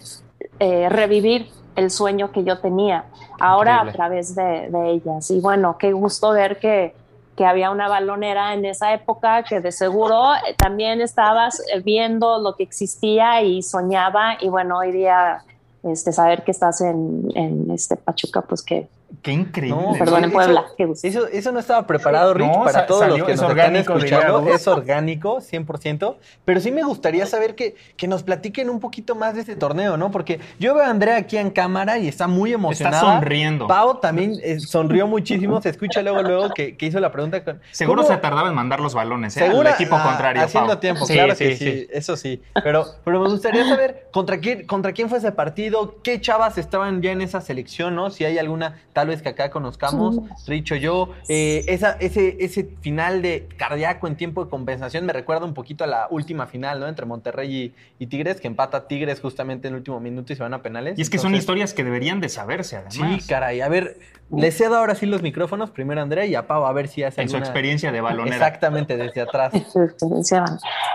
eh, 0.61 0.87
revivir 0.87 1.49
el 1.75 1.91
sueño 1.91 2.31
que 2.31 2.45
yo 2.45 2.59
tenía, 2.59 3.03
ahora 3.37 3.73
Increíble. 3.73 3.91
a 3.91 3.93
través 3.95 4.33
de, 4.33 4.69
de 4.69 4.91
ellas. 4.91 5.29
Y 5.29 5.41
bueno, 5.41 5.75
qué 5.77 5.91
gusto 5.91 6.31
ver 6.31 6.57
que 6.57 7.02
que 7.35 7.45
había 7.45 7.71
una 7.71 7.87
balonera 7.87 8.53
en 8.53 8.65
esa 8.65 8.93
época 8.93 9.43
que 9.43 9.59
de 9.59 9.71
seguro 9.71 10.35
eh, 10.35 10.55
también 10.57 11.01
estabas 11.01 11.59
eh, 11.73 11.79
viendo 11.81 12.39
lo 12.39 12.55
que 12.55 12.63
existía 12.63 13.41
y 13.41 13.63
soñaba 13.63 14.37
y 14.39 14.49
bueno, 14.49 14.77
hoy 14.77 14.91
día 14.91 15.43
este, 15.83 16.11
saber 16.11 16.43
que 16.43 16.51
estás 16.51 16.81
en, 16.81 17.29
en 17.35 17.71
este 17.71 17.95
Pachuca, 17.95 18.41
pues 18.41 18.61
que, 18.61 18.87
Qué 19.21 19.31
increíble. 19.31 19.79
No, 19.81 19.93
perdón, 19.97 20.23
en 20.25 20.31
Puebla. 20.31 20.65
Eso, 20.77 21.27
eso, 21.27 21.51
no 21.51 21.59
estaba 21.59 21.85
preparado, 21.85 22.33
Rich, 22.33 22.47
no, 22.47 22.63
para 22.63 22.85
todos 22.85 23.01
salió, 23.01 23.17
los 23.19 23.27
que 23.27 23.35
nos 23.35 23.49
están 23.51 23.75
escuchando. 23.75 24.47
Es 24.47 24.67
orgánico, 24.67 25.37
100%. 25.37 26.15
Pero 26.45 26.59
sí 26.59 26.71
me 26.71 26.83
gustaría 26.83 27.25
saber 27.25 27.55
que, 27.55 27.75
que 27.95 28.07
nos 28.07 28.23
platiquen 28.23 28.69
un 28.69 28.79
poquito 28.79 29.15
más 29.15 29.35
de 29.35 29.41
este 29.41 29.55
torneo, 29.55 29.97
¿no? 29.97 30.11
Porque 30.11 30.39
yo 30.59 30.73
veo 30.73 30.83
a 30.83 30.89
Andrea 30.89 31.17
aquí 31.17 31.37
en 31.37 31.51
cámara 31.51 31.97
y 31.99 32.07
está 32.07 32.27
muy 32.27 32.53
emocionada. 32.53 32.97
Está 32.97 33.13
sonriendo. 33.13 33.67
Pau 33.67 33.99
también 33.99 34.35
eh, 34.41 34.59
sonrió 34.59 35.07
muchísimo. 35.07 35.61
Se 35.61 35.69
escucha 35.69 36.01
luego, 36.01 36.23
luego 36.23 36.49
que, 36.53 36.75
que 36.75 36.85
hizo 36.87 36.99
la 36.99 37.11
pregunta. 37.11 37.43
Con, 37.43 37.61
Seguro 37.71 38.01
¿cómo? 38.03 38.13
se 38.13 38.19
tardaba 38.19 38.49
en 38.49 38.55
mandar 38.55 38.79
los 38.79 38.93
balones, 38.93 39.37
¿eh? 39.37 39.41
Seguro, 39.41 39.67
Al 39.67 39.75
equipo 39.75 39.95
ah, 39.95 40.03
contrario. 40.03 40.41
Haciendo 40.43 40.71
Pau. 40.71 40.79
tiempo, 40.79 41.05
sí, 41.05 41.13
claro 41.13 41.35
sí, 41.35 41.45
que 41.45 41.55
sí, 41.57 41.65
sí, 41.65 41.87
Eso 41.91 42.17
sí. 42.17 42.41
Pero, 42.63 42.85
pero 43.03 43.21
me 43.21 43.29
gustaría 43.29 43.67
saber 43.67 44.07
contra 44.11 44.39
quién, 44.39 44.65
contra 44.65 44.93
quién 44.93 45.09
fue 45.09 45.19
ese 45.19 45.31
partido, 45.31 46.01
qué 46.03 46.19
chavas 46.19 46.57
estaban 46.57 47.01
ya 47.01 47.11
en 47.11 47.21
esa 47.21 47.41
selección, 47.41 47.95
¿no? 47.95 48.09
Si 48.09 48.25
hay 48.25 48.37
alguna, 48.37 48.81
tal 49.03 49.09
vez 49.09 49.21
que 49.21 49.27
acá 49.27 49.49
conozcamos 49.49 50.21
Richo 50.47 50.75
yo, 50.75 51.09
eh, 51.27 51.65
esa, 51.67 51.97
ese, 51.99 52.37
ese 52.39 52.69
final 52.79 53.21
de 53.21 53.49
cardíaco 53.57 54.07
en 54.07 54.15
tiempo 54.15 54.45
de 54.45 54.49
compensación 54.49 55.05
me 55.05 55.11
recuerda 55.11 55.45
un 55.45 55.53
poquito 55.53 55.83
a 55.83 55.87
la 55.87 56.07
última 56.09 56.47
final, 56.47 56.79
¿no? 56.79 56.87
Entre 56.87 57.05
Monterrey 57.05 57.53
y, 57.53 57.75
y 57.99 58.07
Tigres, 58.07 58.39
que 58.39 58.47
empata 58.47 58.87
Tigres 58.87 59.19
justamente 59.19 59.67
en 59.67 59.73
el 59.73 59.79
último 59.79 59.99
minuto 59.99 60.31
y 60.31 60.37
se 60.37 60.43
van 60.43 60.53
a 60.53 60.61
penales. 60.61 60.97
Y 60.97 61.01
es 61.01 61.09
que 61.09 61.17
Entonces, 61.17 61.31
son 61.31 61.35
historias 61.35 61.73
que 61.73 61.83
deberían 61.83 62.21
de 62.21 62.29
saberse, 62.29 62.77
además. 62.77 63.23
Sí, 63.23 63.27
caray. 63.27 63.59
A 63.59 63.67
ver, 63.67 63.99
le 64.31 64.51
cedo 64.51 64.77
ahora 64.77 64.95
sí 64.95 65.05
los 65.05 65.21
micrófonos, 65.21 65.69
primero 65.69 65.99
a 65.99 66.03
Andrea 66.03 66.25
y 66.25 66.35
a 66.35 66.47
Pau, 66.47 66.65
a 66.65 66.71
ver 66.71 66.87
si 66.87 67.03
hace 67.03 67.21
En 67.21 67.27
alguna... 67.27 67.43
su 67.43 67.49
experiencia 67.49 67.91
de 67.91 67.99
balonera. 67.99 68.37
Exactamente, 68.37 68.95
desde 68.95 69.19
atrás. 69.19 69.53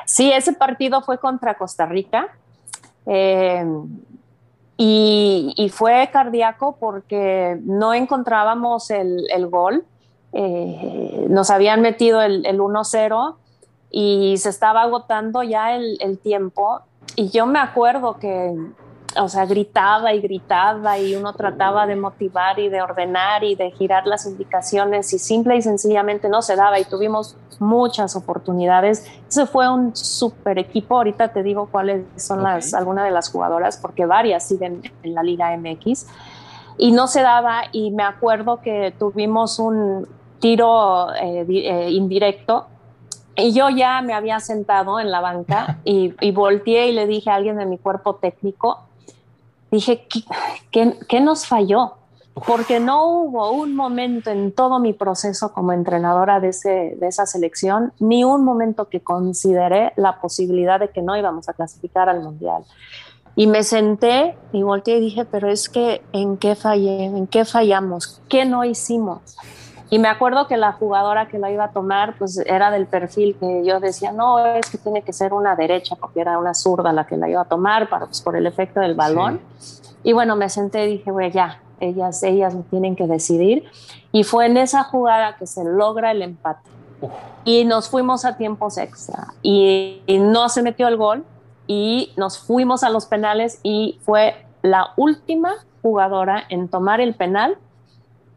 Sí, 0.07 0.33
ese 0.33 0.55
partido 0.55 1.03
fue 1.03 1.19
contra 1.19 1.55
Costa 1.59 1.85
Rica. 1.85 2.29
Eh, 3.05 3.63
y, 4.81 5.71
fue 5.75 6.09
cardíaco 6.13 6.77
porque 6.79 7.59
no 7.65 7.95
encontrábamos 7.95 8.91
el, 8.93 9.25
el 9.35 9.49
gol. 9.49 9.85
Eh, 10.33 11.27
nos 11.29 11.51
habían 11.51 11.81
metido 11.81 12.23
el, 12.23 12.47
el 12.47 12.61
1-0 12.61 13.35
y 13.91 14.37
se 14.37 14.49
estaba 14.49 14.83
agotando 14.83 15.43
ya 15.43 15.75
el, 15.75 15.99
el, 16.01 16.19
tiempo. 16.19 16.83
Y 17.17 17.31
yo 17.31 17.45
me 17.47 17.59
acuerdo 17.59 18.19
que 18.21 18.55
o 19.21 19.29
sea, 19.29 19.47
gritaba 19.47 20.13
y 20.13 20.21
gritaba 20.21 20.99
y 20.99 21.15
uno 21.15 21.33
trataba 21.33 21.87
de 21.87 21.97
motivar 21.97 22.59
y 22.59 22.69
de 22.69 22.83
ordenar 22.83 23.45
y 23.45 23.55
de 23.55 23.71
girar 23.71 24.07
las 24.07 24.27
indicaciones 24.27 25.13
y 25.13 25.19
simple 25.19 25.57
y 25.57 25.63
sencillamente 25.63 26.29
no 26.29 26.43
se 26.43 26.57
daba 26.57 26.79
y 26.79 26.85
tuvimos 26.85 27.37
muchas 27.59 28.17
oportunidades. 28.17 29.07
Ese 29.29 29.47
fue 29.47 29.69
un 29.69 29.95
super 29.97 30.59
equipo. 30.59 30.97
Ahorita 30.97 31.29
te 31.29 31.43
digo 31.43 31.69
cuáles 31.71 32.05
son 32.17 32.41
okay. 32.41 32.55
las, 32.55 32.75
algunas 32.75 33.05
de 33.05 33.11
las 33.11 33.31
jugadoras 33.31 33.77
porque 33.77 34.07
varias 34.07 34.47
siguen 34.47 34.83
en 35.03 35.15
la 35.15 35.23
Liga 35.23 35.57
MX 35.57 36.07
y 36.79 36.93
no 36.93 37.09
se 37.09 37.23
daba 37.23 37.63
y 37.73 37.91
me 37.91 38.05
acuerdo 38.05 38.61
que 38.61 38.95
tuvimos 38.99 39.59
un 39.59 40.07
tiro 40.39 41.13
eh, 41.15 41.45
eh, 41.49 41.91
indirecto 41.91 42.67
y 43.37 43.53
yo 43.53 43.69
ya 43.71 44.01
me 44.03 44.15
había 44.15 44.41
sentado 44.41 45.01
en 45.01 45.11
la 45.11 45.21
banca 45.21 45.79
y, 45.85 46.15
y, 46.21 46.31
volteé 46.31 46.89
y 46.89 46.93
le 46.93 47.07
dije 47.07 47.31
a 47.31 47.35
alguien 47.35 47.57
de 47.57 47.67
mi 47.67 47.79
cuerpo 47.79 48.17
técnico, 48.17 48.88
dije, 49.71 50.07
¿qué, 50.09 50.25
qué, 50.71 50.99
qué 51.09 51.21
nos 51.21 51.47
falló? 51.47 51.95
Porque 52.47 52.79
no 52.79 53.07
hubo 53.07 53.51
un 53.51 53.75
momento 53.75 54.31
en 54.31 54.53
todo 54.53 54.79
mi 54.79 54.93
proceso 54.93 55.53
como 55.53 55.73
entrenadora 55.73 56.39
de, 56.39 56.49
ese, 56.49 56.97
de 57.01 57.09
esa 57.09 57.27
selección, 57.27 57.93
ni 57.99 58.23
un 58.23 58.45
momento 58.45 58.89
que 58.89 59.01
consideré 59.01 59.93
la 59.97 60.21
posibilidad 60.21 60.79
de 60.79 60.91
que 60.91 61.03
no 61.03 61.17
íbamos 61.17 61.49
a 61.49 61.53
clasificar 61.53 62.09
al 62.09 62.23
Mundial. 62.23 62.65
Y 63.35 63.47
me 63.47 63.63
senté 63.63 64.37
y 64.53 64.63
volteé 64.63 64.99
y 64.99 65.01
dije, 65.01 65.25
pero 65.25 65.49
es 65.49 65.69
que 65.69 66.03
¿en 66.13 66.37
qué 66.37 66.57
fallé? 66.57 67.05
¿En 67.05 67.27
qué 67.27 67.45
fallamos? 67.45 68.21
¿Qué 68.29 68.45
no 68.45 68.65
hicimos? 68.65 69.21
Y 69.91 69.99
me 69.99 70.09
acuerdo 70.09 70.47
que 70.47 70.57
la 70.57 70.73
jugadora 70.73 71.29
que 71.29 71.39
la 71.39 71.51
iba 71.51 71.65
a 71.65 71.73
tomar, 71.73 72.17
pues 72.19 72.39
era 72.39 72.71
del 72.71 72.87
perfil 72.87 73.37
que 73.41 73.65
yo 73.65 73.81
decía, 73.81 74.13
no, 74.13 74.45
es 74.45 74.69
que 74.69 74.79
tiene 74.79 75.03
que 75.03 75.13
ser 75.13 75.33
una 75.33 75.57
derecha, 75.57 75.97
porque 75.97 76.21
era 76.21 76.39
una 76.39 76.53
zurda 76.55 76.93
la 76.93 77.07
que 77.07 77.17
la 77.17 77.29
iba 77.29 77.41
a 77.41 77.47
tomar, 77.47 77.89
para, 77.89 78.07
pues, 78.07 78.21
por 78.21 78.37
el 78.37 78.47
efecto 78.47 78.81
del 78.81 78.95
balón. 78.95 79.41
Sí. 79.59 79.83
Y 80.03 80.13
bueno, 80.13 80.37
me 80.37 80.49
senté 80.49 80.85
y 80.85 80.99
dije, 80.99 81.11
güey, 81.11 81.31
ya, 81.31 81.61
ellas, 81.81 82.23
ellas 82.23 82.55
tienen 82.71 82.97
que 82.97 83.07
decidir. 83.07 83.65
Y 84.13 84.25
fue 84.25 84.47
en 84.47 84.57
esa 84.59 84.85
jugada 84.85 85.37
que 85.37 85.47
se 85.47 85.65
logra 85.65 86.11
el 86.11 86.23
empate. 86.23 86.69
Uf. 87.01 87.11
Y 87.45 87.65
nos 87.65 87.89
fuimos 87.89 88.25
a 88.25 88.37
tiempos 88.37 88.77
extra. 88.77 89.29
Y, 89.43 90.03
y 90.07 90.19
no 90.19 90.49
se 90.51 90.63
metió 90.63 90.89
el 90.89 90.97
gol. 90.97 91.25
Y 91.67 92.13
nos 92.17 92.39
fuimos 92.39 92.83
a 92.83 92.91
los 92.91 93.07
penales 93.07 93.61
y 93.63 93.99
fue 94.03 94.35
la 94.63 94.93
última 94.97 95.55
jugadora 95.83 96.45
en 96.49 96.69
tomar 96.69 97.01
el 97.01 97.15
penal 97.15 97.59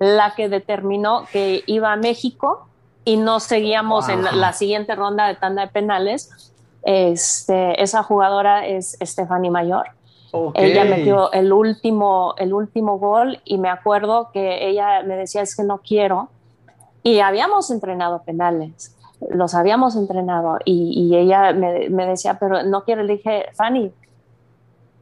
la 0.01 0.33
que 0.35 0.49
determinó 0.49 1.25
que 1.31 1.63
iba 1.67 1.93
a 1.93 1.95
México 1.95 2.65
y 3.05 3.17
no 3.17 3.39
seguíamos 3.39 4.07
wow. 4.07 4.15
en 4.15 4.23
la, 4.23 4.31
la, 4.31 4.51
siguiente 4.51 4.95
ronda 4.95 5.27
de 5.27 5.35
tanda 5.35 5.61
de 5.61 5.67
penales. 5.67 6.51
Este, 6.81 7.81
esa 7.81 8.01
jugadora 8.01 8.65
es 8.65 8.97
Stephanie 8.99 9.51
Mayor. 9.51 9.89
Okay. 10.31 10.71
Ella 10.71 10.85
metió 10.85 11.31
el 11.33 11.53
último, 11.53 12.33
el 12.37 12.51
último 12.51 12.97
gol 12.97 13.41
y 13.45 13.59
me 13.59 13.69
acuerdo 13.69 14.31
que 14.33 14.67
ella 14.67 15.03
me 15.03 15.15
decía 15.15 15.43
es 15.43 15.55
que 15.55 15.63
no 15.63 15.77
quiero. 15.77 16.29
Y 17.03 17.19
habíamos 17.19 17.69
entrenado 17.69 18.23
penales, 18.23 18.95
los 19.29 19.53
habíamos 19.53 19.95
entrenado 19.95 20.57
y, 20.65 20.93
y 20.95 21.15
ella 21.15 21.53
me, 21.53 21.89
me, 21.89 22.07
decía, 22.07 22.39
pero 22.39 22.63
no 22.63 22.85
quiero. 22.85 23.03
Le 23.03 23.17
dije, 23.17 23.45
Fanny, 23.53 23.91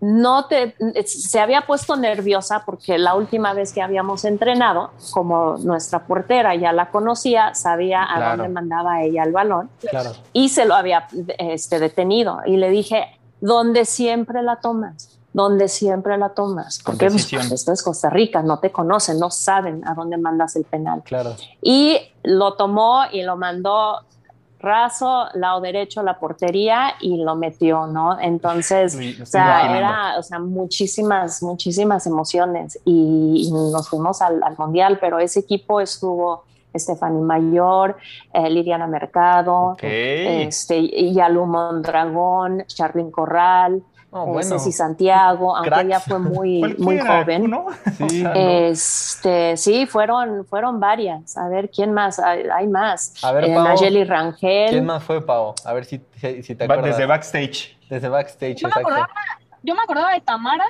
no 0.02 0.46
te, 0.46 0.76
se 1.06 1.40
había 1.40 1.66
puesto 1.66 1.96
nerviosa 1.96 2.64
porque 2.66 2.98
la 2.98 3.16
última 3.16 3.54
vez 3.54 3.74
que 3.74 3.82
habíamos 3.82 4.24
entrenado, 4.24 4.92
como 5.12 5.58
nuestra 5.58 6.06
portera 6.06 6.56
ya 6.56 6.72
la 6.72 6.90
conocía, 6.90 7.54
sabía 7.54 8.06
a 8.10 8.36
dónde 8.36 8.50
mandaba 8.50 9.04
ella 9.04 9.24
el 9.24 9.32
balón 9.32 9.70
Claro. 9.90 10.12
y 10.32 10.50
se 10.50 10.66
lo 10.66 10.76
había 10.76 11.08
este, 11.38 11.80
detenido. 11.80 12.40
Y 12.46 12.58
le 12.58 12.70
dije, 12.70 13.20
¿dónde 13.42 13.86
siempre 13.86 14.42
la 14.42 14.58
tomas? 14.58 15.18
¿Dónde 15.34 15.68
siempre 15.68 16.18
la 16.18 16.30
tomas? 16.30 16.80
Porque 16.84 17.10
pues, 17.10 17.32
esto 17.34 17.72
es 17.72 17.84
Costa 17.84 18.10
Rica, 18.10 18.42
no 18.42 18.60
te 18.60 18.72
conocen, 18.72 19.20
no 19.20 19.30
saben 19.30 19.88
a 19.88 19.94
dónde 19.94 20.18
mandas 20.18 20.56
el 20.56 20.64
penal. 20.64 21.04
Claro. 21.04 21.36
Y 21.62 22.00
lo 22.24 22.54
tomó 22.54 23.04
y 23.12 23.22
lo 23.22 23.38
mandó 23.38 24.00
raso, 24.60 25.28
lado 25.34 25.62
derecho, 25.62 26.04
la 26.04 26.20
portería 26.20 26.96
y 27.00 27.18
lo 27.24 27.36
metió, 27.36 27.88
¿no? 27.88 28.20
Entonces, 28.20 28.98
o 29.22 29.26
sea, 29.26 29.78
era, 29.78 30.20
o 30.20 30.24
sea, 30.24 30.40
muchísimas, 30.40 31.42
muchísimas 31.42 32.06
emociones 32.06 32.80
y, 32.86 33.48
y 33.48 33.52
nos 33.52 33.90
fuimos 33.90 34.22
al, 34.22 34.44
al 34.44 34.58
Mundial, 34.58 34.98
pero 35.00 35.20
ese 35.20 35.40
equipo 35.40 35.80
estuvo 35.80 36.44
Stephanie 36.76 37.22
Mayor, 37.22 37.98
eh, 38.34 38.50
Liliana 38.50 38.88
Mercado, 38.88 39.76
este, 39.82 41.12
Yalu 41.14 41.46
Mondragón, 41.46 42.64
Charlyn 42.68 43.12
Corral, 43.12 43.82
No, 44.12 44.24
eh, 44.24 44.28
bueno. 44.28 44.50
Ceci 44.58 44.72
Santiago, 44.72 45.56
aunque 45.56 45.70
cracks. 45.70 45.86
ella 45.86 46.00
fue 46.00 46.20
muy, 46.20 46.62
muy 46.80 47.00
joven. 47.00 47.50
¿no? 47.50 47.68
Sí. 48.10 48.24
No. 48.24 48.32
Este, 48.34 49.56
sí, 49.58 49.86
fueron, 49.86 50.46
fueron 50.46 50.80
varias. 50.80 51.38
A 51.38 51.48
ver, 51.48 51.70
¿quién 51.70 51.94
más? 51.94 52.18
Hay, 52.20 52.44
hay 52.52 52.68
más. 52.68 53.14
A 53.24 53.32
ver, 53.32 53.44
Eh, 53.46 53.50
Nayeli 53.54 54.04
Rangel. 54.06 54.70
¿Quién 54.72 54.86
más 54.86 55.04
fue, 55.04 55.24
Pau? 55.26 55.54
A 55.64 55.74
ver 55.74 55.86
si, 55.86 56.02
si, 56.20 56.42
si 56.44 56.56
te 56.56 56.64
acuerdas. 56.64 56.86
Desde 56.86 57.06
backstage. 57.06 57.78
Desde 57.90 58.10
backstage, 58.10 58.56
Yo 58.58 58.68
me 58.68 58.70
exacto. 58.70 58.88
acordaba, 58.90 59.10
yo 59.64 59.76
me 59.76 59.82
acordaba 59.82 60.14
de 60.14 60.22
Tamara, 60.22 60.66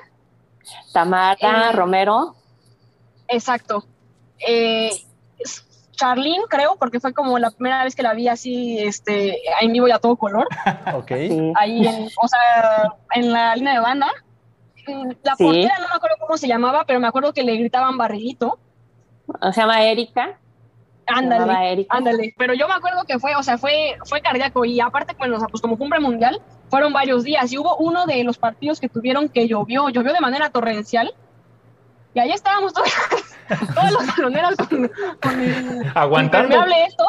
Tamara 0.94 1.38
Eh, 1.70 1.72
Romero. 1.74 2.36
exacto. 3.28 3.86
Eh, 4.46 4.90
Charlene, 6.00 6.44
creo, 6.50 6.78
porque 6.80 7.00
fue 7.00 7.14
como 7.14 7.38
la 7.40 7.52
primera 7.52 7.84
vez 7.84 7.96
que 7.96 8.04
la 8.04 8.14
vi 8.14 8.28
así, 8.30 8.80
este, 8.80 9.38
en 9.62 9.74
vivo 9.74 9.88
y 9.88 9.92
a 9.92 10.00
todo 10.00 10.16
color, 10.16 10.48
Ok. 10.96 11.08
Sí. 11.10 11.54
ahí 11.56 11.86
en, 11.88 12.08
o 12.22 12.28
sea, 12.28 12.94
en 13.16 13.32
la 13.34 13.56
línea 13.56 13.74
de 13.74 13.80
banda. 13.82 14.08
Mm, 14.88 15.12
La 15.24 15.36
Sí. 15.36 15.44
portera 15.44 15.76
no 15.80 15.88
me 15.90 15.96
acuerdo 15.96 16.16
cómo 16.20 16.38
se 16.38 16.48
llamaba, 16.48 16.86
pero 16.88 17.00
me 17.00 17.08
acuerdo 17.08 17.34
que 17.34 17.44
le 17.44 17.56
gritaban 17.58 17.98
barrilito. 17.98 18.58
Se 19.52 19.60
llama 19.62 19.84
Erika. 19.84 20.40
Ándale, 21.06 21.72
Erika. 21.74 21.98
ándale. 21.98 22.34
Pero 22.38 22.54
yo 22.54 22.68
me 22.68 22.74
acuerdo 22.76 23.04
que 23.04 23.20
fue, 23.20 23.36
o 23.36 23.44
sea, 23.44 23.58
fue, 23.58 23.98
fue 24.06 24.22
cardíaco 24.22 24.64
y 24.66 24.80
aparte, 24.80 25.16
bueno, 25.18 25.36
o 25.36 25.40
sea, 25.40 25.48
pues 25.50 25.62
como 25.62 25.78
cumbre 25.78 26.00
mundial, 26.00 26.40
fueron 26.70 26.94
varios 26.94 27.24
días 27.24 27.52
y 27.52 27.58
hubo 27.58 27.76
uno 27.78 28.06
de 28.06 28.24
los 28.24 28.38
partidos 28.38 28.80
que 28.80 28.90
tuvieron 28.90 29.28
que 29.28 29.48
llovió, 29.48 29.90
llovió 29.90 30.14
de 30.14 30.20
manera 30.22 30.50
torrencial. 30.50 31.14
Y 32.14 32.20
ahí 32.20 32.32
estábamos 32.32 32.74
todos, 32.74 32.88
todos 33.50 33.92
los 33.92 34.08
baloneros 34.08 34.56
con, 34.56 34.92
con 35.22 35.42
el 35.42 35.92
Aguantando. 35.96 36.48
impermeable 36.48 36.86
esto. 36.86 37.06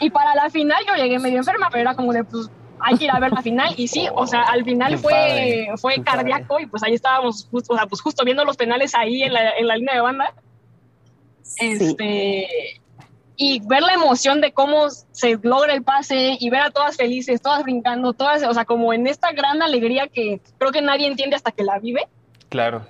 Y 0.00 0.10
para 0.10 0.34
la 0.34 0.48
final 0.50 0.82
yo 0.86 0.94
llegué 0.94 1.18
medio 1.18 1.38
enferma, 1.38 1.68
pero 1.70 1.82
era 1.82 1.94
como 1.94 2.12
de, 2.12 2.24
pues, 2.24 2.50
hay 2.80 2.96
que 2.96 3.04
ir 3.04 3.10
a 3.10 3.20
ver 3.20 3.32
la 3.32 3.42
final. 3.42 3.74
Y 3.76 3.88
sí, 3.88 4.08
o 4.14 4.26
sea, 4.26 4.42
al 4.42 4.64
final 4.64 4.98
fue, 4.98 5.12
padre, 5.12 5.68
fue 5.76 6.02
cardíaco 6.02 6.58
y 6.58 6.66
pues 6.66 6.82
ahí 6.82 6.94
estábamos, 6.94 7.46
justo, 7.50 7.74
o 7.74 7.76
sea, 7.76 7.86
pues 7.86 8.00
justo 8.00 8.24
viendo 8.24 8.44
los 8.44 8.56
penales 8.56 8.94
ahí 8.94 9.22
en 9.22 9.32
la, 9.32 9.50
en 9.50 9.66
la 9.66 9.76
línea 9.76 9.94
de 9.94 10.00
banda. 10.00 10.34
Sí. 11.42 11.66
Este, 11.70 12.48
y 13.36 13.60
ver 13.66 13.82
la 13.82 13.94
emoción 13.94 14.40
de 14.40 14.52
cómo 14.52 14.90
se 14.90 15.38
logra 15.42 15.72
el 15.72 15.82
pase 15.82 16.36
y 16.38 16.50
ver 16.50 16.60
a 16.60 16.70
todas 16.70 16.96
felices, 16.96 17.40
todas 17.40 17.62
brincando, 17.62 18.12
todas, 18.12 18.42
o 18.42 18.52
sea, 18.52 18.64
como 18.64 18.92
en 18.92 19.06
esta 19.06 19.32
gran 19.32 19.62
alegría 19.62 20.08
que 20.08 20.40
creo 20.58 20.72
que 20.72 20.82
nadie 20.82 21.06
entiende 21.06 21.36
hasta 21.36 21.50
que 21.50 21.64
la 21.64 21.78
vive. 21.78 22.06
Claro. 22.48 22.86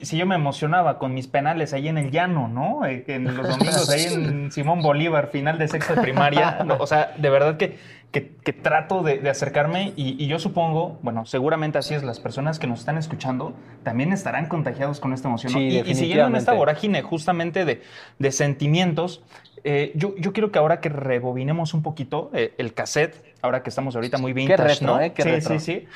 Si 0.00 0.16
yo 0.16 0.26
me 0.26 0.36
emocionaba 0.36 0.96
con 1.00 1.12
mis 1.12 1.26
penales 1.26 1.72
ahí 1.72 1.88
en 1.88 1.98
el 1.98 2.12
llano, 2.12 2.46
¿no? 2.46 2.86
Eh, 2.86 3.02
En 3.08 3.24
los 3.36 3.48
domingos 3.48 3.90
ahí 3.90 4.04
en 4.04 4.52
Simón 4.52 4.80
Bolívar, 4.80 5.30
final 5.32 5.58
de 5.58 5.66
sexta 5.66 5.96
de 5.96 6.02
primaria. 6.02 6.58
No, 6.64 6.76
o 6.78 6.86
sea, 6.86 7.14
de 7.18 7.28
verdad 7.30 7.56
que, 7.56 7.78
que, 8.12 8.36
que 8.36 8.52
trato 8.52 9.02
de, 9.02 9.18
de 9.18 9.28
acercarme 9.28 9.92
y, 9.96 10.22
y 10.22 10.28
yo 10.28 10.38
supongo, 10.38 11.00
bueno, 11.02 11.26
seguramente 11.26 11.78
así 11.78 11.94
es, 11.94 12.04
las 12.04 12.20
personas 12.20 12.60
que 12.60 12.68
nos 12.68 12.78
están 12.78 12.96
escuchando 12.96 13.54
también 13.82 14.12
estarán 14.12 14.46
contagiados 14.46 15.00
con 15.00 15.12
esta 15.12 15.26
emoción. 15.26 15.52
¿no? 15.52 15.58
Sí, 15.58 15.82
y, 15.84 15.90
y 15.90 15.94
siguiendo 15.96 16.28
en 16.28 16.36
esta 16.36 16.52
vorágine 16.52 17.02
justamente 17.02 17.64
de, 17.64 17.82
de 18.20 18.30
sentimientos, 18.30 19.24
eh, 19.64 19.90
yo, 19.96 20.14
yo 20.16 20.32
quiero 20.32 20.52
que 20.52 20.60
ahora 20.60 20.78
que 20.80 20.90
rebobinemos 20.90 21.74
un 21.74 21.82
poquito 21.82 22.30
eh, 22.34 22.54
el 22.58 22.72
cassette, 22.72 23.16
ahora 23.42 23.64
que 23.64 23.70
estamos 23.70 23.96
ahorita 23.96 24.18
muy 24.18 24.32
vintage, 24.32 24.62
retro, 24.62 24.86
¿no? 24.86 25.00
¿eh? 25.00 25.12
Qué 25.12 25.22
sí, 25.24 25.28
retro. 25.28 25.58
sí, 25.58 25.64
sí. 25.80 25.88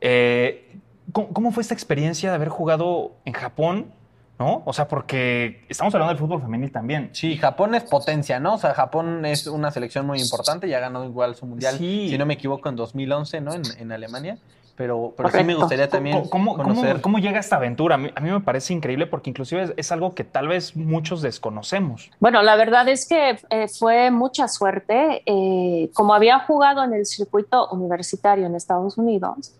Eh, 0.00 0.68
¿cómo, 1.12 1.28
cómo 1.32 1.50
fue 1.52 1.62
esta 1.62 1.74
experiencia 1.74 2.30
de 2.30 2.36
haber 2.36 2.48
jugado 2.48 3.12
en 3.24 3.32
Japón? 3.32 3.92
¿No? 4.38 4.62
O 4.64 4.72
sea, 4.72 4.88
porque 4.88 5.66
estamos 5.68 5.94
hablando 5.94 6.14
del 6.14 6.18
fútbol 6.18 6.40
femenil 6.40 6.72
también. 6.72 7.10
Sí, 7.12 7.36
Japón 7.36 7.74
es 7.74 7.84
potencia, 7.84 8.40
¿no? 8.40 8.54
O 8.54 8.58
sea, 8.58 8.72
Japón 8.72 9.26
es 9.26 9.46
una 9.46 9.70
selección 9.70 10.06
muy 10.06 10.18
importante, 10.18 10.66
ya 10.66 10.80
ganó 10.80 11.04
igual 11.04 11.34
su 11.34 11.44
mundial, 11.44 11.76
Sí. 11.76 12.08
si 12.08 12.16
no 12.16 12.24
me 12.24 12.32
equivoco, 12.34 12.70
en 12.70 12.76
2011, 12.76 13.42
¿no? 13.42 13.52
En, 13.52 13.60
en 13.78 13.92
Alemania. 13.92 14.38
Pero, 14.76 15.12
pero 15.14 15.28
sí 15.28 15.44
me 15.44 15.54
gustaría 15.54 15.90
también 15.90 16.16
¿Cómo, 16.30 16.56
cómo- 16.56 16.56
conocer. 16.56 17.02
cómo 17.02 17.18
llega 17.18 17.38
esta 17.38 17.56
aventura? 17.56 17.96
A 17.96 17.98
mí, 17.98 18.08
a 18.14 18.20
mí 18.20 18.30
me 18.30 18.40
parece 18.40 18.72
increíble 18.72 19.06
porque 19.06 19.28
inclusive 19.28 19.62
es, 19.64 19.74
es 19.76 19.92
algo 19.92 20.14
que 20.14 20.24
tal 20.24 20.48
vez 20.48 20.74
muchos 20.74 21.20
desconocemos. 21.20 22.10
Bueno, 22.18 22.40
la 22.42 22.56
verdad 22.56 22.88
es 22.88 23.06
que 23.06 23.38
eh, 23.50 23.68
fue 23.68 24.10
mucha 24.10 24.48
suerte. 24.48 25.22
Eh, 25.26 25.90
como 25.92 26.14
había 26.14 26.38
jugado 26.38 26.82
en 26.82 26.94
el 26.94 27.04
circuito 27.04 27.68
universitario 27.72 28.46
en 28.46 28.54
Estados 28.54 28.96
Unidos, 28.96 29.52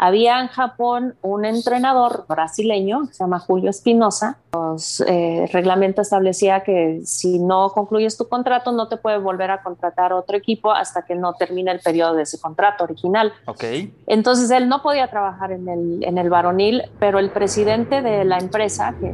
había 0.00 0.40
en 0.40 0.46
Japón 0.46 1.16
un 1.22 1.44
entrenador 1.44 2.24
brasileño 2.28 3.08
que 3.08 3.14
se 3.14 3.24
llama 3.24 3.40
Julio 3.40 3.68
Espinosa. 3.68 4.38
Los 4.52 5.00
eh, 5.00 5.48
reglamento 5.52 6.02
establecía 6.02 6.60
que 6.60 7.00
si 7.04 7.40
no 7.40 7.70
concluyes 7.70 8.16
tu 8.16 8.28
contrato, 8.28 8.70
no 8.70 8.86
te 8.86 8.96
puede 8.96 9.18
volver 9.18 9.50
a 9.50 9.60
contratar 9.60 10.12
otro 10.12 10.36
equipo 10.36 10.70
hasta 10.70 11.02
que 11.02 11.16
no 11.16 11.34
termine 11.34 11.72
el 11.72 11.80
periodo 11.80 12.14
de 12.14 12.22
ese 12.22 12.38
contrato 12.38 12.84
original. 12.84 13.32
Ok. 13.46 13.64
Entonces 14.06 14.52
él 14.52 14.68
no 14.68 14.82
podía 14.82 15.08
trabajar 15.08 15.50
en 15.50 15.68
el, 15.68 16.04
en 16.04 16.16
el 16.16 16.30
varonil, 16.30 16.84
pero 17.00 17.18
el 17.18 17.30
presidente 17.30 18.00
de 18.00 18.24
la 18.24 18.38
empresa 18.38 18.94
que, 19.00 19.12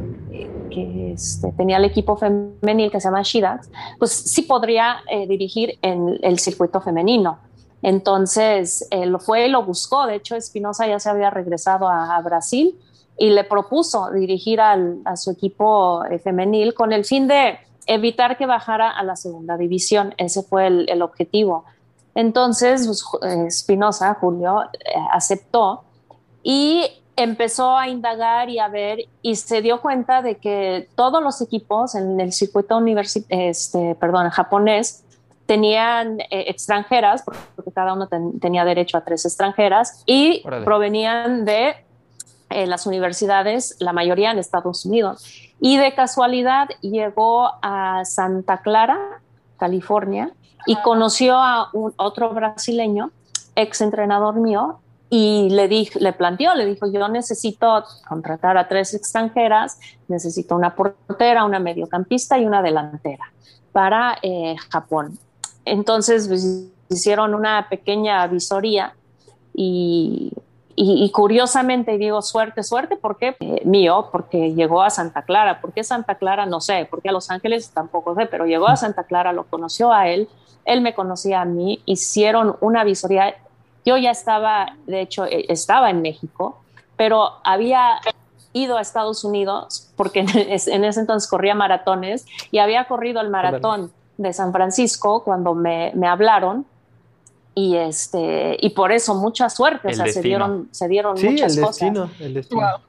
que 0.69 1.13
este, 1.13 1.51
tenía 1.53 1.77
el 1.77 1.85
equipo 1.85 2.15
femenil 2.15 2.91
que 2.91 3.01
se 3.01 3.07
llama 3.07 3.23
Shidax, 3.23 3.71
pues 3.97 4.11
sí 4.11 4.43
podría 4.43 4.97
eh, 5.09 5.25
dirigir 5.25 5.79
en 5.81 6.19
el 6.21 6.37
circuito 6.37 6.79
femenino. 6.79 7.39
Entonces 7.85 8.87
él 8.89 9.09
lo 9.09 9.19
fue 9.19 9.45
y 9.45 9.49
lo 9.49 9.61
buscó. 9.61 10.07
De 10.07 10.15
hecho, 10.15 10.35
Espinosa 10.35 10.87
ya 10.87 10.99
se 10.99 11.07
había 11.07 11.29
regresado 11.29 11.87
a, 11.87 12.19
Brasil 12.21 12.75
y 13.15 13.29
le 13.29 13.43
propuso 13.43 14.09
dirigir 14.09 14.59
a 14.59 15.15
su 15.15 15.29
equipo 15.29 16.03
eh, 16.05 16.17
femenil 16.17 16.73
con 16.73 16.91
el 16.93 17.05
fin 17.05 17.27
de 17.27 17.59
evitar 17.85 18.39
que 18.39 18.47
bajara 18.47 18.89
a 18.89 19.03
la 19.03 19.15
segunda 19.15 19.55
división. 19.55 20.15
Ese 20.17 20.41
fue 20.41 20.65
el, 20.65 21.01
objetivo. 21.03 21.65
Entonces, 22.15 22.87
pues, 22.87 23.05
eh, 23.21 23.45
Espinosa, 23.49 24.15
Julio, 24.15 24.63
eh, 24.63 24.95
aceptó 25.11 25.83
y 26.41 26.87
empezó 27.15 27.77
a 27.77 27.87
indagar 27.87 28.49
y 28.49 28.57
a 28.57 28.67
ver 28.67 28.97
y 29.21 29.35
se 29.35 29.61
dio 29.61 29.79
cuenta 29.79 30.23
de 30.23 30.37
que 30.37 30.89
todos 30.95 31.21
los 31.21 31.39
equipos 31.39 31.93
en 31.93 32.19
el 32.19 32.33
circuito 32.33 32.81
este, 33.29 33.93
perdón, 33.93 34.31
japonés 34.31 35.05
tenían 35.45 36.19
eh, 36.21 36.45
extranjeras, 36.47 37.23
porque 37.55 37.71
cada 37.71 37.93
uno 37.93 38.07
ten- 38.07 38.39
tenía 38.39 38.65
derecho 38.65 38.97
a 38.97 39.01
tres 39.01 39.25
extranjeras, 39.25 40.03
y 40.05 40.41
Órale. 40.45 40.65
provenían 40.65 41.45
de 41.45 41.75
eh, 42.49 42.67
las 42.67 42.85
universidades, 42.85 43.75
la 43.79 43.93
mayoría 43.93 44.31
en 44.31 44.39
Estados 44.39 44.85
Unidos. 44.85 45.25
Y 45.59 45.77
de 45.77 45.93
casualidad 45.93 46.69
llegó 46.81 47.51
a 47.61 48.03
Santa 48.05 48.57
Clara, 48.61 48.97
California, 49.57 50.31
y 50.67 50.75
conoció 50.77 51.37
a 51.37 51.69
un, 51.73 51.93
otro 51.97 52.31
brasileño, 52.31 53.11
ex 53.55 53.81
entrenador 53.81 54.35
mío, 54.35 54.79
y 55.09 55.49
le, 55.51 55.67
dije, 55.67 55.99
le 55.99 56.13
planteó, 56.13 56.55
le 56.55 56.65
dijo, 56.65 56.87
yo 56.91 57.07
necesito 57.07 57.83
contratar 58.07 58.57
a 58.57 58.67
tres 58.67 58.93
extranjeras, 58.95 59.79
necesito 60.07 60.55
una 60.55 60.75
portera, 60.75 61.45
una 61.45 61.59
mediocampista 61.59 62.39
y 62.39 62.45
una 62.45 62.61
delantera 62.63 63.23
para 63.71 64.17
eh, 64.23 64.55
Japón. 64.71 65.19
Entonces 65.65 66.27
pues, 66.27 66.69
hicieron 66.89 67.33
una 67.33 67.67
pequeña 67.69 68.25
visoría 68.27 68.93
y, 69.53 70.31
y, 70.75 71.03
y 71.03 71.11
curiosamente 71.11 71.97
digo 71.97 72.21
suerte, 72.21 72.63
suerte, 72.63 72.97
porque 72.97 73.35
eh, 73.39 73.61
mío, 73.65 74.09
porque 74.11 74.53
llegó 74.53 74.83
a 74.83 74.89
Santa 74.89 75.23
Clara. 75.23 75.61
¿Por 75.61 75.73
qué 75.73 75.83
Santa 75.83 76.15
Clara? 76.15 76.45
No 76.45 76.61
sé, 76.61 76.87
porque 76.89 77.09
a 77.09 77.11
Los 77.11 77.31
Ángeles 77.31 77.71
tampoco 77.71 78.15
sé, 78.15 78.25
pero 78.27 78.45
llegó 78.45 78.67
a 78.67 78.75
Santa 78.75 79.03
Clara, 79.03 79.33
lo 79.33 79.45
conoció 79.45 79.91
a 79.91 80.07
él, 80.07 80.29
él 80.65 80.81
me 80.81 80.93
conocía 80.93 81.41
a 81.41 81.45
mí, 81.45 81.81
hicieron 81.85 82.57
una 82.61 82.83
visoría. 82.83 83.35
Yo 83.85 83.97
ya 83.97 84.11
estaba, 84.11 84.75
de 84.85 85.01
hecho, 85.01 85.25
eh, 85.25 85.45
estaba 85.49 85.89
en 85.89 86.01
México, 86.01 86.61
pero 86.97 87.33
había 87.43 87.99
ido 88.53 88.77
a 88.77 88.81
Estados 88.81 89.23
Unidos 89.23 89.91
porque 89.95 90.21
en 90.21 90.29
ese, 90.29 90.73
en 90.73 90.83
ese 90.83 91.01
entonces 91.01 91.29
corría 91.29 91.55
maratones 91.55 92.25
y 92.51 92.59
había 92.59 92.85
corrido 92.85 93.21
el 93.21 93.29
maratón 93.29 93.91
de 94.17 94.33
San 94.33 94.51
Francisco 94.51 95.23
cuando 95.23 95.53
me, 95.53 95.91
me 95.95 96.07
hablaron 96.07 96.65
y 97.53 97.75
este 97.77 98.57
y 98.59 98.69
por 98.71 98.91
eso 98.91 99.15
mucha 99.15 99.49
suerte, 99.49 99.89
El 99.89 99.93
o 99.93 100.03
sea, 100.03 100.13
se 100.13 100.21
dieron, 100.21 100.67
se 100.71 100.87
dieron 100.87 101.17
Sí, 101.17 101.29
muchas 101.29 101.55
el 101.57 101.63
cosas. 101.63 101.79
destino, 101.79 102.09
el 102.19 102.33
destino. 102.33 102.61
Wow. 102.61 102.79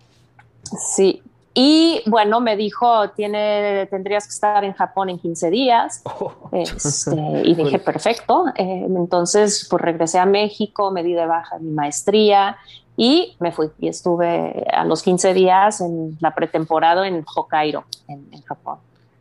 Sí. 0.95 1.23
Y 1.59 2.03
bueno, 2.05 2.41
me 2.41 2.55
dijo, 2.55 3.09
tiene, 3.11 3.87
tendrías 3.87 4.25
que 4.27 4.31
estar 4.31 4.63
en 4.63 4.75
Japón 4.75 5.09
en 5.09 5.19
15 5.19 5.51
días. 5.51 6.03
Oh. 6.21 6.33
Este, 6.53 7.43
y 7.45 7.55
dije, 7.63 7.79
perfecto. 7.79 8.47
Eh, 8.57 8.85
entonces, 8.87 9.67
pues 9.71 9.81
regresé 9.83 10.19
a 10.19 10.27
México, 10.27 10.91
me 10.91 11.03
di 11.03 11.15
de 11.15 11.27
baja 11.27 11.59
mi 11.59 11.71
maestría 11.71 12.57
y 12.97 13.37
me 13.41 13.53
fui. 13.53 13.71
Y 13.79 13.89
estuve 13.89 14.67
a 14.73 14.85
los 14.85 15.03
15 15.03 15.33
días 15.35 15.81
en 15.81 16.17
la 16.21 16.35
pretemporada 16.35 17.07
en 17.07 17.25
Hokkaido, 17.35 17.85
en, 18.09 18.29
en 18.33 18.43
Japón. 18.43 18.79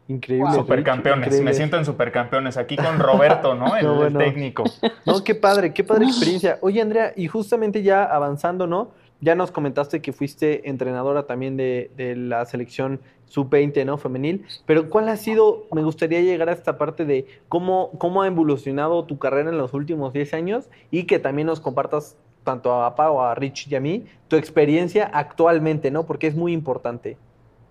Increíble. 0.08 0.50
Rick, 0.52 0.60
Supercampeones, 0.60 1.28
increíble. 1.28 1.50
me 1.50 1.54
siento 1.56 1.78
en 1.78 1.86
supercampeones 1.86 2.58
aquí 2.58 2.76
con 2.76 3.00
Roberto, 3.00 3.56
¿no? 3.56 3.76
El, 3.76 4.14
técnico. 4.18 4.64
No, 5.06 5.24
qué 5.24 5.34
padre, 5.34 5.74
qué 5.74 5.84
padre 5.84 6.06
experiencia. 6.06 6.60
Oye, 6.62 6.82
Andrea, 6.82 7.14
y 7.16 7.28
justamente 7.28 7.82
ya 7.82 8.04
avanzando, 8.04 8.68
¿no? 8.68 8.92
Ya 9.22 9.34
nos 9.34 9.50
comentaste 9.52 10.02
que 10.02 10.14
fuiste 10.14 10.70
entrenadora 10.70 11.26
también 11.26 11.58
de, 11.58 11.90
de 11.98 12.16
la 12.16 12.46
selección 12.46 13.00
sub-20, 13.28 13.86
¿no? 13.86 13.98
Femenil. 13.98 14.46
Pero 14.66 14.90
¿cuál 14.90 15.10
ha 15.10 15.18
sido, 15.18 15.66
me 15.72 15.84
gustaría 15.84 16.22
llegar 16.22 16.50
a 16.50 16.54
esta 16.54 16.78
parte 16.78 17.06
de 17.06 17.26
cómo, 17.50 17.92
cómo 17.98 18.22
ha 18.22 18.28
evolucionado 18.28 19.06
tu 19.06 19.18
carrera 19.18 19.50
en 19.50 19.58
los 19.58 19.74
últimos 19.74 20.14
10 20.14 20.34
años 20.34 20.70
y 20.92 21.04
que 21.04 21.20
también 21.20 21.48
nos 21.48 21.60
compartas 21.60 22.18
tanto 22.44 22.84
a 22.84 22.96
Pau, 22.96 23.22
a 23.22 23.34
Rich 23.34 23.68
y 23.70 23.76
a 23.76 23.80
mí, 23.80 24.06
tu 24.28 24.36
experiencia 24.36 25.10
actualmente, 25.12 25.90
¿no? 25.90 26.06
Porque 26.06 26.28
es 26.28 26.36
muy 26.36 26.54
importante 26.54 27.18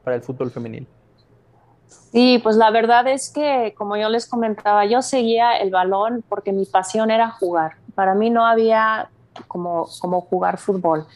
para 0.03 0.17
el 0.17 0.23
fútbol 0.23 0.51
femenil. 0.51 0.87
Sí, 1.89 2.39
pues 2.43 2.57
la 2.57 2.71
verdad 2.71 3.07
es 3.09 3.29
que, 3.31 3.75
como 3.77 3.97
yo 3.97 4.09
les 4.09 4.27
comentaba, 4.27 4.85
yo 4.87 5.03
seguía 5.03 5.57
el 5.59 5.71
balón 5.71 6.23
porque 6.29 6.53
mi 6.53 6.65
pasión 6.65 7.11
era 7.11 7.31
jugar. 7.31 7.73
Para 7.95 8.15
mí 8.15 8.31
no 8.31 8.47
había 8.47 9.09
como, 9.49 9.89
como 10.01 10.21
jugar 10.21 10.59
fútbol. 10.59 11.07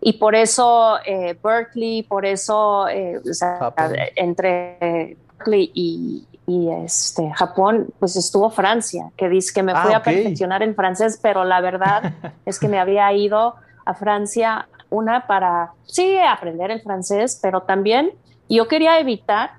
Y 0.00 0.14
por 0.14 0.34
eso 0.36 0.98
eh, 1.04 1.36
Berkeley, 1.42 2.04
por 2.04 2.24
eso 2.26 2.86
eh, 2.88 3.18
o 3.28 3.34
sea, 3.34 3.56
Japón. 3.58 3.92
entre 4.14 5.16
Berkeley 5.38 5.70
y, 5.74 6.26
y, 6.46 6.70
este, 6.84 7.28
Japón, 7.32 7.88
pues 7.98 8.14
estuvo 8.14 8.48
Francia, 8.50 9.10
que 9.16 9.28
dice 9.28 9.52
que 9.52 9.64
me 9.64 9.72
fui 9.74 9.92
Ah, 9.92 9.96
a 9.96 9.98
ok. 9.98 10.04
perfeccionar 10.04 10.62
en 10.62 10.76
francés, 10.76 11.18
pero 11.20 11.44
la 11.44 11.60
verdad 11.60 12.12
es 12.46 12.60
que 12.60 12.68
me 12.68 12.78
había 12.78 13.12
ido 13.12 13.56
a 13.84 13.94
Francia 13.94 14.68
una 14.90 15.26
para, 15.26 15.72
sí, 15.86 16.16
aprender 16.18 16.70
el 16.70 16.82
francés, 16.82 17.40
pero 17.42 17.62
también 17.62 18.12
yo 18.48 18.68
quería 18.68 19.00
evitar 19.00 19.50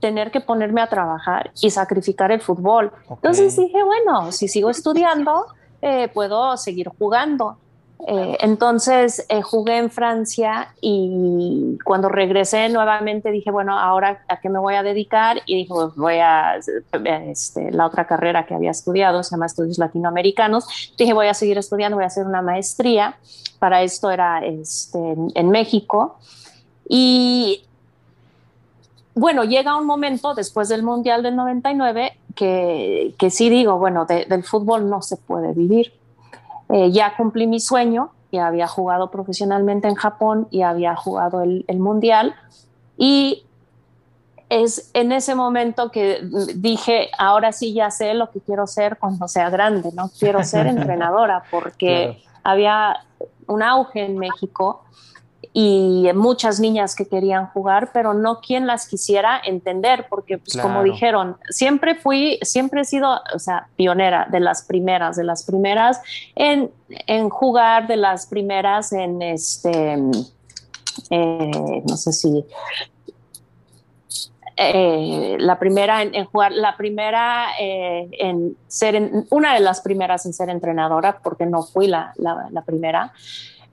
tener 0.00 0.30
que 0.30 0.40
ponerme 0.40 0.80
a 0.80 0.88
trabajar 0.88 1.52
y 1.60 1.70
sacrificar 1.70 2.32
el 2.32 2.40
fútbol. 2.40 2.92
Entonces 3.08 3.56
dije, 3.56 3.82
bueno, 3.82 4.32
si 4.32 4.48
sigo 4.48 4.70
estudiando, 4.70 5.46
eh, 5.82 6.08
puedo 6.08 6.56
seguir 6.56 6.88
jugando. 6.98 7.58
Eh, 8.06 8.38
entonces 8.40 9.26
eh, 9.28 9.42
jugué 9.42 9.76
en 9.76 9.90
Francia 9.90 10.74
y 10.80 11.76
cuando 11.84 12.08
regresé 12.08 12.70
nuevamente 12.70 13.30
dije, 13.30 13.50
bueno, 13.50 13.78
ahora 13.78 14.24
a 14.26 14.40
qué 14.40 14.48
me 14.48 14.58
voy 14.58 14.74
a 14.74 14.82
dedicar 14.82 15.42
y 15.44 15.56
dije, 15.56 15.68
pues 15.68 15.94
voy 15.96 16.14
a, 16.14 16.56
este, 17.28 17.70
la 17.72 17.84
otra 17.84 18.06
carrera 18.06 18.46
que 18.46 18.54
había 18.54 18.70
estudiado, 18.70 19.22
se 19.22 19.32
llama 19.32 19.46
Estudios 19.46 19.76
Latinoamericanos, 19.76 20.94
dije, 20.96 21.12
voy 21.12 21.26
a 21.26 21.34
seguir 21.34 21.58
estudiando, 21.58 21.96
voy 21.96 22.04
a 22.04 22.06
hacer 22.06 22.26
una 22.26 22.40
maestría, 22.40 23.16
para 23.58 23.82
esto 23.82 24.10
era 24.10 24.38
este, 24.46 24.98
en, 24.98 25.30
en 25.34 25.50
México. 25.50 26.18
Y 26.88 27.64
bueno, 29.14 29.44
llega 29.44 29.76
un 29.76 29.86
momento 29.86 30.34
después 30.34 30.68
del 30.68 30.82
Mundial 30.82 31.22
del 31.22 31.36
99 31.36 32.16
que, 32.34 33.14
que 33.18 33.30
sí 33.30 33.50
digo, 33.50 33.78
bueno, 33.78 34.06
de, 34.06 34.24
del 34.26 34.44
fútbol 34.44 34.88
no 34.88 35.02
se 35.02 35.16
puede 35.16 35.52
vivir. 35.52 35.92
Eh, 36.68 36.90
ya 36.92 37.16
cumplí 37.16 37.46
mi 37.46 37.58
sueño, 37.60 38.10
ya 38.30 38.46
había 38.46 38.68
jugado 38.68 39.10
profesionalmente 39.10 39.88
en 39.88 39.96
Japón 39.96 40.46
y 40.50 40.62
había 40.62 40.94
jugado 40.94 41.42
el, 41.42 41.64
el 41.66 41.78
Mundial. 41.80 42.34
Y 42.96 43.44
es 44.48 44.90
en 44.94 45.12
ese 45.12 45.34
momento 45.34 45.90
que 45.90 46.20
dije, 46.56 47.08
ahora 47.18 47.52
sí 47.52 47.72
ya 47.72 47.90
sé 47.90 48.14
lo 48.14 48.30
que 48.30 48.40
quiero 48.40 48.66
ser 48.66 48.98
cuando 48.98 49.28
sea 49.28 49.48
grande, 49.50 49.90
¿no? 49.94 50.10
Quiero 50.18 50.42
ser 50.44 50.66
entrenadora 50.68 51.44
porque 51.50 52.18
Claro. 52.22 52.40
había 52.44 52.96
un 53.46 53.62
auge 53.62 54.04
en 54.04 54.18
México 54.18 54.82
y 55.52 56.08
muchas 56.14 56.60
niñas 56.60 56.94
que 56.94 57.06
querían 57.06 57.46
jugar, 57.48 57.90
pero 57.92 58.14
no 58.14 58.40
quien 58.40 58.66
las 58.66 58.86
quisiera 58.86 59.40
entender, 59.44 60.06
porque 60.08 60.38
pues, 60.38 60.56
como 60.56 60.84
dijeron, 60.84 61.36
siempre 61.48 61.96
fui, 61.96 62.38
siempre 62.42 62.82
he 62.82 62.84
sido, 62.84 63.20
o 63.34 63.38
sea, 63.38 63.68
pionera 63.76 64.28
de 64.30 64.38
las 64.38 64.62
primeras, 64.62 65.16
de 65.16 65.24
las 65.24 65.44
primeras 65.44 66.00
en, 66.36 66.70
en 66.88 67.28
jugar, 67.30 67.88
de 67.88 67.96
las 67.96 68.26
primeras 68.26 68.92
en 68.92 69.22
este, 69.22 69.98
eh, 71.10 71.82
no 71.88 71.96
sé 71.96 72.12
si 72.12 72.44
eh, 74.56 75.36
la 75.40 75.58
primera 75.58 76.02
en, 76.02 76.14
en 76.14 76.26
jugar, 76.26 76.52
la 76.52 76.76
primera 76.76 77.48
eh, 77.58 78.08
en 78.12 78.56
ser, 78.68 78.94
en, 78.94 79.26
una 79.30 79.54
de 79.54 79.60
las 79.60 79.80
primeras 79.80 80.26
en 80.26 80.32
ser 80.32 80.50
entrenadora, 80.50 81.18
porque 81.24 81.46
no 81.46 81.62
fui 81.62 81.86
la, 81.86 82.12
la, 82.16 82.46
la 82.50 82.62
primera. 82.62 83.12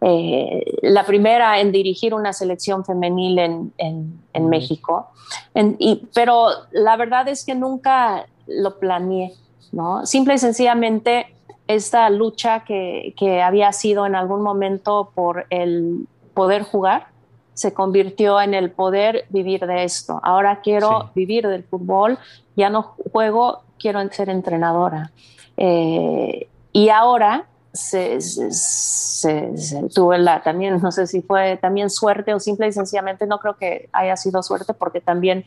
Eh, 0.01 0.63
la 0.83 1.05
primera 1.05 1.59
en 1.59 1.71
dirigir 1.71 2.13
una 2.13 2.31
selección 2.33 2.85
femenil 2.85 3.39
en, 3.39 3.73
en, 3.77 4.19
en. 4.33 4.49
México. 4.49 5.07
En, 5.53 5.75
y, 5.79 6.03
pero 6.13 6.49
la 6.71 6.95
verdad 6.97 7.27
es 7.27 7.43
que 7.45 7.55
nunca 7.55 8.27
lo 8.45 8.77
planeé, 8.79 9.33
¿no? 9.71 10.05
Simple 10.05 10.35
y 10.35 10.37
sencillamente 10.37 11.33
esta 11.67 12.09
lucha 12.09 12.63
que, 12.63 13.13
que 13.17 13.41
había 13.41 13.73
sido 13.73 14.05
en 14.05 14.15
algún 14.15 14.41
momento 14.41 15.11
por 15.15 15.47
el 15.49 16.07
poder 16.33 16.61
jugar 16.63 17.07
se 17.55 17.73
convirtió 17.73 18.39
en 18.39 18.53
el 18.53 18.69
poder 18.69 19.25
vivir 19.29 19.65
de 19.65 19.83
esto. 19.83 20.19
Ahora 20.21 20.61
quiero 20.61 21.01
Sí. 21.05 21.07
vivir 21.15 21.47
del 21.47 21.63
fútbol, 21.63 22.19
ya 22.55 22.69
no 22.69 22.93
juego, 23.11 23.63
quiero 23.79 23.99
ser 24.11 24.29
entrenadora. 24.29 25.09
Eh, 25.57 26.47
y 26.71 26.89
ahora 26.89 27.47
se, 27.77 28.19
se- 28.21 28.51
se- 28.51 29.57
se- 29.57 29.83
tuve 29.89 30.17
la 30.17 30.41
también, 30.43 30.79
no 30.81 30.91
sé 30.91 31.07
si 31.07 31.21
fue 31.21 31.57
también 31.57 31.89
suerte 31.89 32.33
o 32.33 32.39
simple 32.39 32.67
y 32.67 32.71
sencillamente 32.71 33.25
no 33.27 33.39
creo 33.39 33.55
que 33.57 33.89
haya 33.93 34.17
sido 34.17 34.41
suerte 34.43 34.73
porque 34.73 35.01
también 35.01 35.45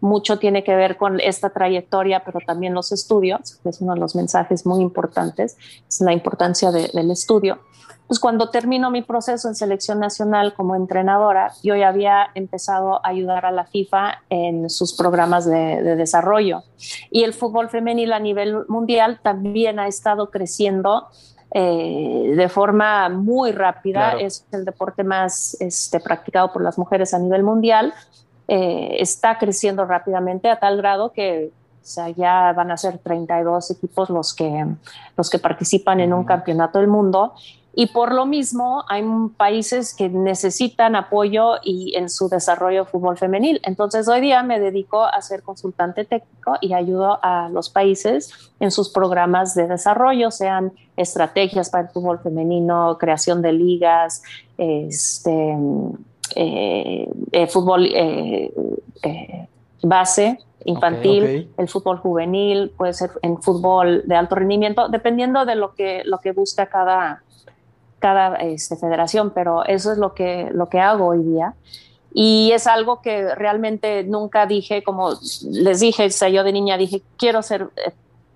mucho 0.00 0.38
tiene 0.38 0.64
que 0.64 0.74
ver 0.74 0.96
con 0.96 1.20
esta 1.20 1.50
trayectoria, 1.50 2.24
pero 2.24 2.40
también 2.44 2.74
los 2.74 2.90
estudios, 2.90 3.58
que 3.62 3.68
es 3.68 3.80
uno 3.80 3.94
de 3.94 4.00
los 4.00 4.16
mensajes 4.16 4.66
muy 4.66 4.80
importantes, 4.82 5.56
es 5.88 6.00
la 6.00 6.12
importancia 6.12 6.70
de- 6.72 6.88
del 6.92 7.10
estudio. 7.10 7.60
Pues 8.08 8.18
cuando 8.18 8.50
termino 8.50 8.90
mi 8.90 9.00
proceso 9.02 9.48
en 9.48 9.54
selección 9.54 10.00
nacional 10.00 10.54
como 10.54 10.74
entrenadora, 10.74 11.52
yo 11.62 11.76
ya 11.76 11.88
había 11.88 12.26
empezado 12.34 12.96
a 12.96 13.08
ayudar 13.08 13.46
a 13.46 13.52
la 13.52 13.64
FIFA 13.64 14.18
en 14.28 14.68
sus 14.68 14.92
programas 14.94 15.46
de, 15.46 15.82
de 15.82 15.96
desarrollo. 15.96 16.62
Y 17.10 17.22
el 17.22 17.32
fútbol 17.32 17.70
femenil 17.70 18.12
a 18.12 18.18
nivel 18.18 18.66
mundial 18.68 19.20
también 19.22 19.78
ha 19.78 19.86
estado 19.86 20.30
creciendo 20.30 21.06
eh, 21.54 22.32
de 22.36 22.48
forma 22.48 23.08
muy 23.08 23.52
rápida. 23.52 24.12
Claro. 24.12 24.18
Es 24.18 24.46
el 24.52 24.64
deporte 24.64 25.04
más 25.04 25.56
este, 25.60 26.00
practicado 26.00 26.52
por 26.52 26.62
las 26.62 26.78
mujeres 26.78 27.12
a 27.14 27.18
nivel 27.18 27.42
mundial. 27.42 27.92
Eh, 28.48 28.96
está 28.98 29.38
creciendo 29.38 29.84
rápidamente 29.84 30.48
a 30.50 30.58
tal 30.58 30.76
grado 30.78 31.12
que 31.12 31.50
o 31.82 31.84
sea, 31.84 32.10
ya 32.10 32.52
van 32.52 32.70
a 32.70 32.76
ser 32.76 32.98
32 32.98 33.72
equipos 33.72 34.08
los 34.08 34.34
que, 34.34 34.66
los 35.16 35.28
que 35.28 35.40
participan 35.40 35.98
en 35.98 36.12
un 36.12 36.24
campeonato 36.24 36.78
del 36.78 36.86
mundo. 36.86 37.34
Y 37.74 37.86
por 37.86 38.12
lo 38.12 38.26
mismo, 38.26 38.84
hay 38.88 39.02
países 39.36 39.94
que 39.94 40.10
necesitan 40.10 40.94
apoyo 40.94 41.54
y 41.62 41.96
en 41.96 42.10
su 42.10 42.28
desarrollo 42.28 42.84
de 42.84 42.90
fútbol 42.90 43.16
femenil. 43.16 43.60
Entonces, 43.64 44.08
hoy 44.08 44.20
día 44.20 44.42
me 44.42 44.60
dedico 44.60 45.02
a 45.02 45.22
ser 45.22 45.42
consultante 45.42 46.04
técnico 46.04 46.56
y 46.60 46.74
ayudo 46.74 47.18
a 47.22 47.48
los 47.48 47.70
países 47.70 48.52
en 48.60 48.70
sus 48.70 48.90
programas 48.90 49.54
de 49.54 49.68
desarrollo, 49.68 50.30
sean 50.30 50.72
estrategias 50.96 51.70
para 51.70 51.84
el 51.84 51.90
fútbol 51.90 52.18
femenino, 52.18 52.98
creación 52.98 53.40
de 53.40 53.52
ligas, 53.52 54.22
este, 54.58 55.56
eh, 56.36 57.08
eh, 57.32 57.46
fútbol 57.46 57.88
eh, 57.94 58.52
base 59.82 60.38
infantil, 60.64 61.50
el 61.56 61.68
fútbol 61.68 61.98
juvenil, 61.98 62.70
puede 62.76 62.92
ser 62.92 63.10
en 63.22 63.42
fútbol 63.42 64.02
de 64.06 64.14
alto 64.14 64.34
rendimiento, 64.34 64.88
dependiendo 64.88 65.44
de 65.44 65.56
lo 65.56 65.74
que, 65.74 66.02
lo 66.04 66.18
que 66.18 66.32
busca 66.32 66.66
cada, 66.66 67.22
cada 68.02 68.34
este, 68.34 68.76
federación, 68.76 69.30
pero 69.30 69.64
eso 69.64 69.92
es 69.92 69.98
lo 69.98 70.12
que, 70.12 70.50
lo 70.52 70.68
que 70.68 70.80
hago 70.80 71.06
hoy 71.06 71.22
día. 71.22 71.54
Y 72.12 72.50
es 72.52 72.66
algo 72.66 73.00
que 73.00 73.34
realmente 73.34 74.02
nunca 74.02 74.44
dije, 74.44 74.82
como 74.82 75.12
les 75.50 75.80
dije, 75.80 76.08
o 76.08 76.28
yo 76.28 76.42
de 76.44 76.52
niña 76.52 76.76
dije, 76.76 77.00
quiero 77.16 77.42
ser 77.42 77.68
eh, 77.76 77.92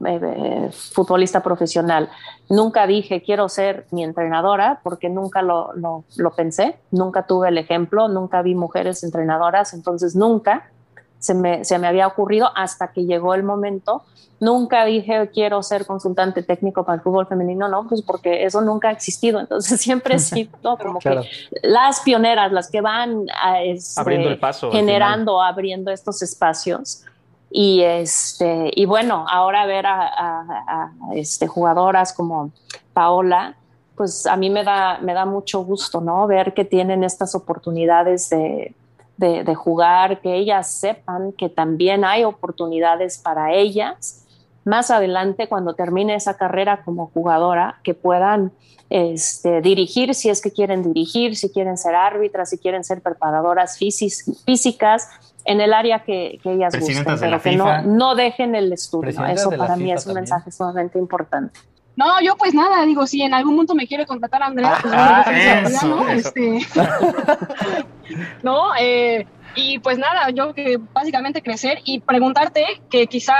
eh, 0.06 0.70
futbolista 0.72 1.42
profesional. 1.42 2.08
Nunca 2.48 2.86
dije, 2.86 3.22
quiero 3.22 3.48
ser 3.48 3.86
mi 3.90 4.04
entrenadora, 4.04 4.80
porque 4.84 5.08
nunca 5.10 5.42
lo, 5.42 5.72
lo 5.74 6.30
pensé, 6.36 6.76
nunca 6.92 7.26
tuve 7.26 7.48
el 7.48 7.58
ejemplo, 7.58 8.08
nunca 8.08 8.40
vi 8.42 8.54
mujeres 8.54 9.02
entrenadoras, 9.02 9.74
entonces 9.74 10.14
nunca 10.14 10.70
se 11.18 11.34
me, 11.34 11.64
se 11.64 11.78
me 11.78 11.86
había 11.86 12.06
ocurrido 12.06 12.50
hasta 12.54 12.88
que 12.92 13.04
llegó 13.04 13.34
el 13.34 13.42
momento. 13.42 14.02
Nunca 14.38 14.84
dije 14.84 15.30
quiero 15.32 15.62
ser 15.62 15.86
consultante 15.86 16.42
técnico 16.42 16.84
para 16.84 16.96
el 16.96 17.00
fútbol 17.00 17.26
femenino, 17.26 17.68
no, 17.68 17.88
pues 17.88 18.02
porque 18.02 18.44
eso 18.44 18.60
nunca 18.60 18.88
ha 18.88 18.92
existido. 18.92 19.40
Entonces 19.40 19.80
siempre 19.86 20.16
he 20.16 20.18
sido 20.18 20.50
como 20.78 20.98
Claro. 20.98 21.22
que 21.22 21.28
las 21.62 22.00
pioneras, 22.00 22.52
las 22.52 22.70
que 22.70 22.80
van 22.82 23.24
a, 23.42 23.62
este, 23.62 24.00
Abriendo 24.00 24.28
el 24.28 24.38
paso, 24.38 24.66
al 24.66 24.72
generando, 24.72 25.40
abriendo 25.42 25.90
estos 25.90 26.20
espacios. 26.22 27.02
Y, 27.50 27.80
este, 27.82 28.70
y 28.74 28.84
bueno, 28.84 29.24
ahora 29.30 29.64
ver 29.66 29.86
a, 29.86 30.02
a- 30.06 30.64
a, 30.68 31.14
este, 31.14 31.46
jugadoras 31.46 32.12
como 32.12 32.50
Paola, 32.92 33.54
pues 33.96 34.26
a 34.26 34.36
mí 34.36 34.50
me 34.50 34.64
da, 34.64 34.98
me 34.98 35.14
da 35.14 35.24
mucho 35.24 35.60
gusto, 35.64 36.00
¿no? 36.02 36.26
Ver 36.26 36.52
que 36.52 36.64
tienen 36.66 37.02
estas 37.04 37.34
oportunidades 37.34 38.28
de, 38.28 38.74
de, 39.16 39.44
de 39.44 39.54
jugar, 39.54 40.20
que 40.20 40.34
ellas 40.34 40.70
sepan 40.70 41.32
que 41.32 41.48
también 41.48 42.04
hay 42.04 42.24
oportunidades 42.24 43.18
para 43.18 43.52
ellas 43.52 44.26
más 44.66 44.90
adelante 44.90 45.48
cuando 45.48 45.74
termine 45.74 46.16
esa 46.16 46.36
carrera 46.36 46.82
como 46.84 47.06
jugadora, 47.14 47.78
que 47.84 47.94
puedan 47.94 48.50
este, 48.90 49.60
dirigir 49.60 50.12
si 50.12 50.28
es 50.28 50.42
que 50.42 50.50
quieren 50.50 50.82
dirigir, 50.82 51.36
si 51.36 51.50
quieren 51.50 51.78
ser 51.78 51.94
árbitras, 51.94 52.50
si 52.50 52.58
quieren 52.58 52.82
ser 52.82 53.00
preparadoras 53.00 53.78
físicas 53.78 55.08
en 55.44 55.60
el 55.60 55.72
área 55.72 56.02
que, 56.02 56.40
que 56.42 56.52
ellas 56.54 56.78
gusten, 56.78 57.04
pero 57.04 57.40
que 57.40 57.50
FIFA. 57.50 57.82
no, 57.82 57.96
no 57.96 58.14
dejen 58.16 58.56
el 58.56 58.72
estudio. 58.72 59.10
Eso 59.10 59.50
para 59.50 59.76
mí 59.76 59.92
es 59.92 60.04
un 60.04 60.14
también. 60.14 60.14
mensaje 60.14 60.50
sumamente 60.50 60.98
importante. 60.98 61.60
No, 61.96 62.20
yo 62.20 62.36
pues 62.36 62.52
nada, 62.52 62.84
digo, 62.84 63.06
si 63.06 63.22
en 63.22 63.32
algún 63.32 63.56
punto 63.56 63.74
me 63.74 63.86
quiere 63.86 64.04
contratar 64.04 64.42
Andrea, 64.42 64.78
pues 64.82 64.92
Ah, 64.94 65.22
bueno, 65.24 65.68
yo 65.70 65.76
eso, 65.76 65.88
¿no? 65.88 66.08
eso. 66.10 66.28
Este, 66.28 66.60
no, 68.42 68.76
eh, 68.78 69.26
y 69.54 69.78
pues 69.78 69.96
nada, 69.96 70.28
yo 70.30 70.52
que 70.52 70.78
básicamente 70.92 71.42
crecer 71.42 71.80
y 71.84 72.00
preguntarte 72.00 72.82
que 72.90 73.06
quizá, 73.06 73.34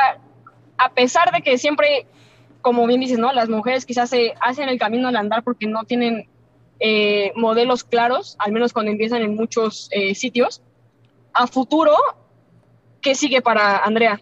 a 0.78 0.88
pesar 0.94 1.30
de 1.32 1.42
que 1.42 1.58
siempre, 1.58 2.06
como 2.62 2.86
bien 2.86 3.00
dices, 3.00 3.18
¿no? 3.18 3.30
Las 3.34 3.50
mujeres 3.50 3.84
quizás 3.84 4.08
se 4.08 4.32
hacen 4.40 4.70
el 4.70 4.78
camino 4.78 5.08
al 5.08 5.16
andar 5.16 5.44
porque 5.44 5.66
no 5.66 5.84
tienen 5.84 6.26
eh, 6.80 7.32
modelos 7.36 7.84
claros, 7.84 8.36
al 8.38 8.52
menos 8.52 8.72
cuando 8.72 8.90
empiezan 8.90 9.20
en 9.20 9.34
muchos 9.36 9.88
eh, 9.92 10.14
sitios. 10.14 10.62
A 11.34 11.46
futuro, 11.46 11.94
¿qué 13.02 13.14
sigue 13.14 13.42
para 13.42 13.76
Andrea? 13.78 14.18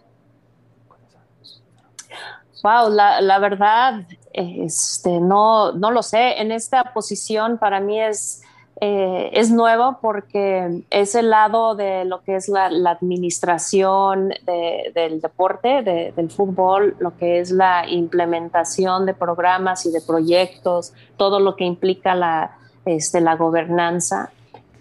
Wow, 2.61 2.89
la, 2.89 3.21
la 3.21 3.39
verdad, 3.39 4.05
este, 4.37 5.19
no, 5.21 5.71
no 5.71 5.91
lo 5.91 6.03
sé. 6.03 6.41
En 6.41 6.51
esta 6.51 6.93
posición 6.93 7.57
para 7.57 7.79
mí 7.79 7.99
es, 8.01 8.41
eh, 8.81 9.29
es 9.33 9.49
nuevo 9.51 9.99
porque 10.01 10.83
es 10.89 11.15
el 11.15 11.29
lado 11.29 11.75
de 11.75 12.03
lo 12.03 12.21
que 12.21 12.35
es 12.35 12.49
la, 12.49 12.69
administración 12.91 14.29
de- 14.45 14.91
del 14.93 15.21
deporte, 15.21 15.81
de- 15.83 16.11
del 16.15 16.29
fútbol, 16.29 16.95
lo 16.99 17.15
que 17.15 17.39
es 17.39 17.51
la 17.51 17.87
implementación 17.89 19.05
de 19.05 19.13
programas 19.13 19.85
y 19.85 19.91
de 19.91 20.01
proyectos, 20.01 20.91
todo 21.15 21.39
lo 21.39 21.55
que 21.55 21.63
implica 21.63 22.13
la, 22.15 22.57
este, 22.85 23.21
la 23.21 23.35
gobernanza, 23.37 24.31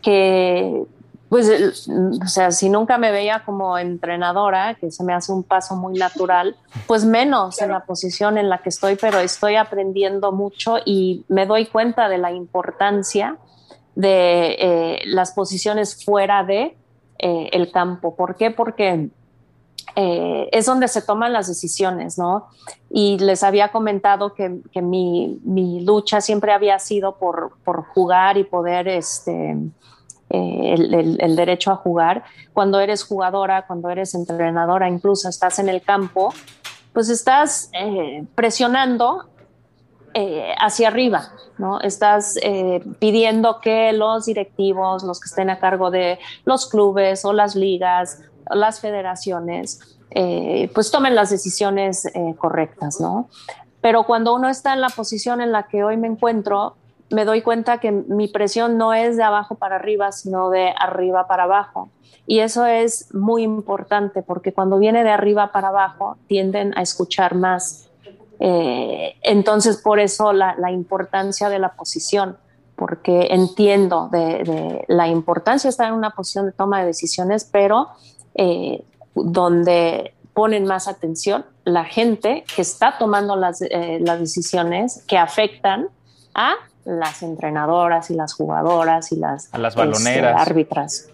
que 0.03 0.83
pues, 1.35 1.49
el- 1.49 1.75
o 2.23 2.29
sea, 2.29 2.53
si 2.53 2.69
nunca 2.69 2.97
me 2.97 3.11
veía 3.11 3.43
como 3.45 3.77
entrenadora, 3.77 4.77
que 4.77 4.93
se 4.93 5.03
me 5.03 5.13
hace 5.13 5.33
un 5.33 5.43
paso 5.43 5.75
muy 5.75 5.99
natural, 5.99 6.55
pues 6.87 7.05
menos 7.05 7.61
en 7.61 7.71
la 7.71 7.81
posición 7.81 8.39
en 8.39 8.49
la 8.49 8.59
que 8.59 8.69
estoy, 8.69 8.95
pero 8.95 9.19
estoy 9.19 9.57
aprendiendo 9.57 10.31
mucho 10.31 10.77
y 10.85 11.25
me 11.27 11.45
doy 11.45 11.67
cuenta 11.67 12.09
de 12.09 12.19
la 12.19 12.31
importancia 12.31 13.37
de 13.97 14.57
eh, 14.61 14.99
las 15.07 15.33
posiciones 15.33 16.05
fuera 16.05 16.45
de 16.45 16.77
eh, 17.19 17.49
el 17.51 17.73
campo. 17.73 18.15
¿Por 18.15 18.37
qué? 18.37 18.53
Porque 18.53 19.09
eh, 19.97 20.49
es 20.53 20.67
donde 20.67 20.87
se 20.87 21.03
toman 21.03 21.33
las 21.33 21.49
decisiones, 21.49 22.17
¿no? 22.17 22.47
Y 22.91 23.19
les 23.19 23.43
había 23.43 23.73
comentado 23.73 24.35
que, 24.35 24.61
que 24.71 24.83
mi, 24.83 25.41
mi 25.43 25.81
lucha 25.81 26.21
siempre 26.21 26.53
había 26.53 26.79
sido 26.79 27.17
por, 27.17 27.57
por 27.65 27.85
jugar 27.87 28.37
y 28.39 28.45
poder, 28.45 28.87
este, 28.87 29.57
eh, 30.35 31.17
el, 31.19 31.37
derecho 31.37 31.71
a 31.71 31.77
jugar. 31.77 32.25
Cuando 32.53 32.81
eres 32.81 33.05
jugadora, 33.05 33.67
cuando 33.67 33.89
eres 33.89 34.15
entrenadora, 34.15 34.89
incluso 34.89 35.29
estás 35.29 35.59
en 35.59 35.69
el 35.69 35.83
campo, 35.83 36.35
pues 36.93 37.09
estás 37.09 37.71
eh, 37.73 38.25
presionando 38.35 39.29
eh, 40.13 40.53
hacia 40.59 40.89
arriba, 40.89 41.31
¿no? 41.59 41.81
Estás 41.81 42.39
pidiendo 42.99 43.61
que 43.61 43.93
los 43.93 44.27
directivos, 44.27 45.05
los 45.05 45.21
que 45.21 45.29
estén 45.29 45.51
a 45.51 45.59
cargo 45.59 45.91
de 45.91 46.19
los 46.45 46.69
clubes 46.69 47.25
o 47.25 47.33
las 47.33 47.55
ligas, 47.55 48.21
o 48.51 48.55
las 48.55 48.81
federaciones, 48.81 49.99
pues 50.75 50.91
tomen 50.93 51.15
las 51.15 51.31
decisiones 51.31 52.07
correctas, 52.39 53.01
¿no? 53.01 53.29
Pero 53.81 54.05
cuando 54.05 54.35
uno 54.35 54.49
está 54.49 54.73
en 54.73 54.81
la 54.81 54.89
posición 54.89 55.41
en 55.41 55.51
la 55.51 55.65
que 55.65 55.83
hoy 55.83 55.97
me 55.97 56.07
encuentro, 56.07 56.77
me 57.11 57.25
doy 57.25 57.43
cuenta 57.43 57.79
que 57.79 57.93
mi 57.93 58.29
presión 58.29 58.79
no 58.79 58.95
es 58.95 59.17
de 59.17 59.23
abajo 59.23 59.55
para 59.57 59.77
arriba, 59.77 60.13
sino 60.13 60.51
de 60.51 60.75
arriba 60.79 61.27
para 61.27 61.45
abajo. 61.45 61.91
Y 62.27 62.41
eso 62.41 62.65
es 62.65 63.15
muy 63.15 63.43
importante 63.43 64.23
porque 64.23 64.53
cuando 64.53 64.79
viene 64.79 65.05
de 65.05 65.11
arriba 65.11 65.53
para 65.53 65.69
abajo 65.69 66.17
tienden 66.27 66.77
a 66.77 66.83
escuchar 66.83 67.35
más. 67.35 67.91
Eh, 68.41 69.15
entonces, 69.23 69.77
por 69.77 70.01
eso 70.01 70.33
la, 70.33 70.57
la 70.59 70.71
importancia 70.71 71.49
de 71.49 71.59
la 71.59 71.75
posición, 71.75 72.39
porque 72.77 73.29
entiendo 73.31 74.09
de, 74.11 74.85
la 74.89 75.09
importancia 75.09 75.69
de 75.69 75.71
estar 75.71 75.89
en 75.89 75.95
una 75.95 76.11
posición 76.11 76.47
de 76.47 76.53
toma 76.53 76.81
de 76.81 76.87
decisiones, 76.87 77.49
pero 77.51 77.89
eh, 78.35 78.83
donde 79.15 80.15
ponen 80.33 80.65
más 80.65 80.89
atención 80.89 81.47
la 81.65 81.85
gente 81.85 82.45
que 82.55 82.63
está 82.63 82.99
tomando 82.99 83.37
las, 83.37 83.63
eh, 83.63 83.99
las 84.01 84.19
decisiones 84.19 85.05
que 85.07 85.17
afectan 85.17 85.89
a 86.35 86.55
las 86.85 87.23
entrenadoras 87.23 88.11
y 88.11 88.15
las 88.15 88.35
jugadoras 88.35 89.13
y 89.13 89.17
las, 89.17 89.53
A 89.53 89.59
las 89.59 89.75
este, 89.75 89.87
baloneras. 89.87 90.41
árbitras. 90.49 91.09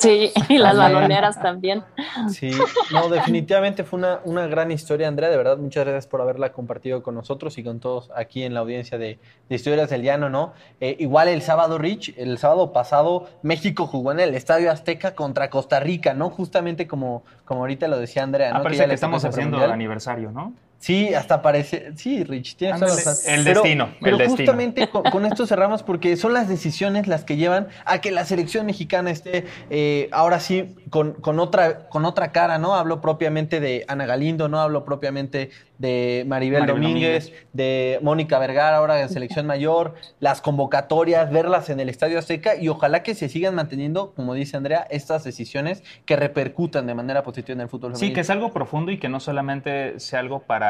Sí, 0.00 0.32
y 0.48 0.56
las 0.56 0.78
baloneras 0.78 1.38
también. 1.42 1.84
Sí, 2.30 2.50
no, 2.90 3.10
definitivamente 3.10 3.84
fue 3.84 3.98
una, 3.98 4.20
una 4.24 4.46
gran 4.46 4.70
historia, 4.70 5.06
Andrea. 5.08 5.28
De 5.28 5.36
verdad, 5.36 5.58
muchas 5.58 5.84
gracias 5.84 6.06
por 6.06 6.22
haberla 6.22 6.52
compartido 6.52 7.02
con 7.02 7.14
nosotros 7.14 7.58
y 7.58 7.62
con 7.62 7.80
todos 7.80 8.10
aquí 8.16 8.42
en 8.42 8.54
la 8.54 8.60
audiencia 8.60 8.96
de, 8.96 9.18
de 9.50 9.54
Historias 9.54 9.90
del 9.90 10.00
Llano, 10.02 10.30
¿no? 10.30 10.54
Eh, 10.80 10.96
igual 11.00 11.28
el 11.28 11.42
sábado, 11.42 11.76
Rich, 11.76 12.14
el 12.16 12.38
sábado 12.38 12.72
pasado, 12.72 13.28
México 13.42 13.86
jugó 13.86 14.12
en 14.12 14.20
el 14.20 14.34
Estadio 14.34 14.70
Azteca 14.70 15.14
contra 15.14 15.50
Costa 15.50 15.80
Rica, 15.80 16.14
¿no? 16.14 16.30
Justamente 16.30 16.86
como, 16.86 17.22
como 17.44 17.60
ahorita 17.60 17.86
lo 17.86 17.98
decía 17.98 18.22
Andrea, 18.22 18.52
¿no? 18.54 18.60
Ah, 18.60 18.62
parece 18.62 18.86
que 18.86 18.94
estamos 18.94 19.22
haciendo 19.26 19.58
premundial. 19.58 19.72
aniversario, 19.72 20.32
¿no? 20.32 20.54
Sí, 20.80 21.12
hasta 21.12 21.42
parece. 21.42 21.92
Sí, 21.96 22.24
Rich, 22.24 22.56
tienes 22.56 22.76
Ándale, 22.80 22.94
razón. 23.04 23.14
el 23.34 23.44
Pero- 23.44 23.60
destino, 23.62 23.84
el 23.84 23.94
Pero 24.00 24.16
destino. 24.16 24.36
justamente 24.38 24.88
con, 24.88 25.02
con 25.02 25.26
esto 25.26 25.46
cerramos 25.46 25.82
porque 25.82 26.16
son 26.16 26.32
las 26.32 26.48
decisiones 26.48 27.06
las 27.06 27.24
que 27.24 27.36
llevan 27.36 27.68
a 27.84 28.00
que 28.00 28.10
la 28.10 28.24
selección 28.24 28.64
mexicana 28.64 29.10
esté 29.10 29.44
eh, 29.68 30.08
ahora 30.10 30.40
sí 30.40 30.74
con, 30.88 31.12
con 31.12 31.38
otra, 31.38 31.88
con 31.90 32.06
otra 32.06 32.32
cara, 32.32 32.56
¿no? 32.58 32.74
Hablo 32.76 33.02
propiamente 33.02 33.60
de 33.60 33.84
Ana 33.88 34.06
Galindo, 34.06 34.48
¿no? 34.48 34.58
Hablo 34.58 34.86
propiamente 34.86 35.50
de 35.76 36.24
Maribel, 36.26 36.60
Maribel 36.60 36.82
Domínguez, 36.82 37.24
Domínguez. 37.26 37.46
de 37.52 37.98
Mónica 38.02 38.38
Vergara, 38.38 38.76
ahora 38.76 39.00
en 39.02 39.08
selección 39.10 39.46
mayor, 39.46 39.94
las 40.18 40.40
convocatorias, 40.42 41.30
verlas 41.30 41.68
en 41.70 41.80
el 41.80 41.88
Estadio 41.88 42.18
Azteca 42.18 42.56
y 42.56 42.68
ojalá 42.68 43.02
que 43.02 43.14
se 43.14 43.28
sigan 43.28 43.54
manteniendo, 43.54 44.12
como 44.14 44.34
dice 44.34 44.56
Andrea, 44.56 44.86
estas 44.90 45.24
decisiones 45.24 45.82
que 46.04 46.16
repercutan 46.16 46.86
de 46.86 46.94
manera 46.94 47.22
positiva 47.22 47.54
en 47.54 47.60
el 47.62 47.68
fútbol 47.68 47.96
Sí, 47.96 48.12
que 48.12 48.20
es 48.20 48.30
algo 48.30 48.52
profundo 48.52 48.92
y 48.92 48.98
que 48.98 49.08
no 49.08 49.20
solamente 49.20 49.98
sea 50.00 50.20
algo 50.20 50.40
para 50.42 50.69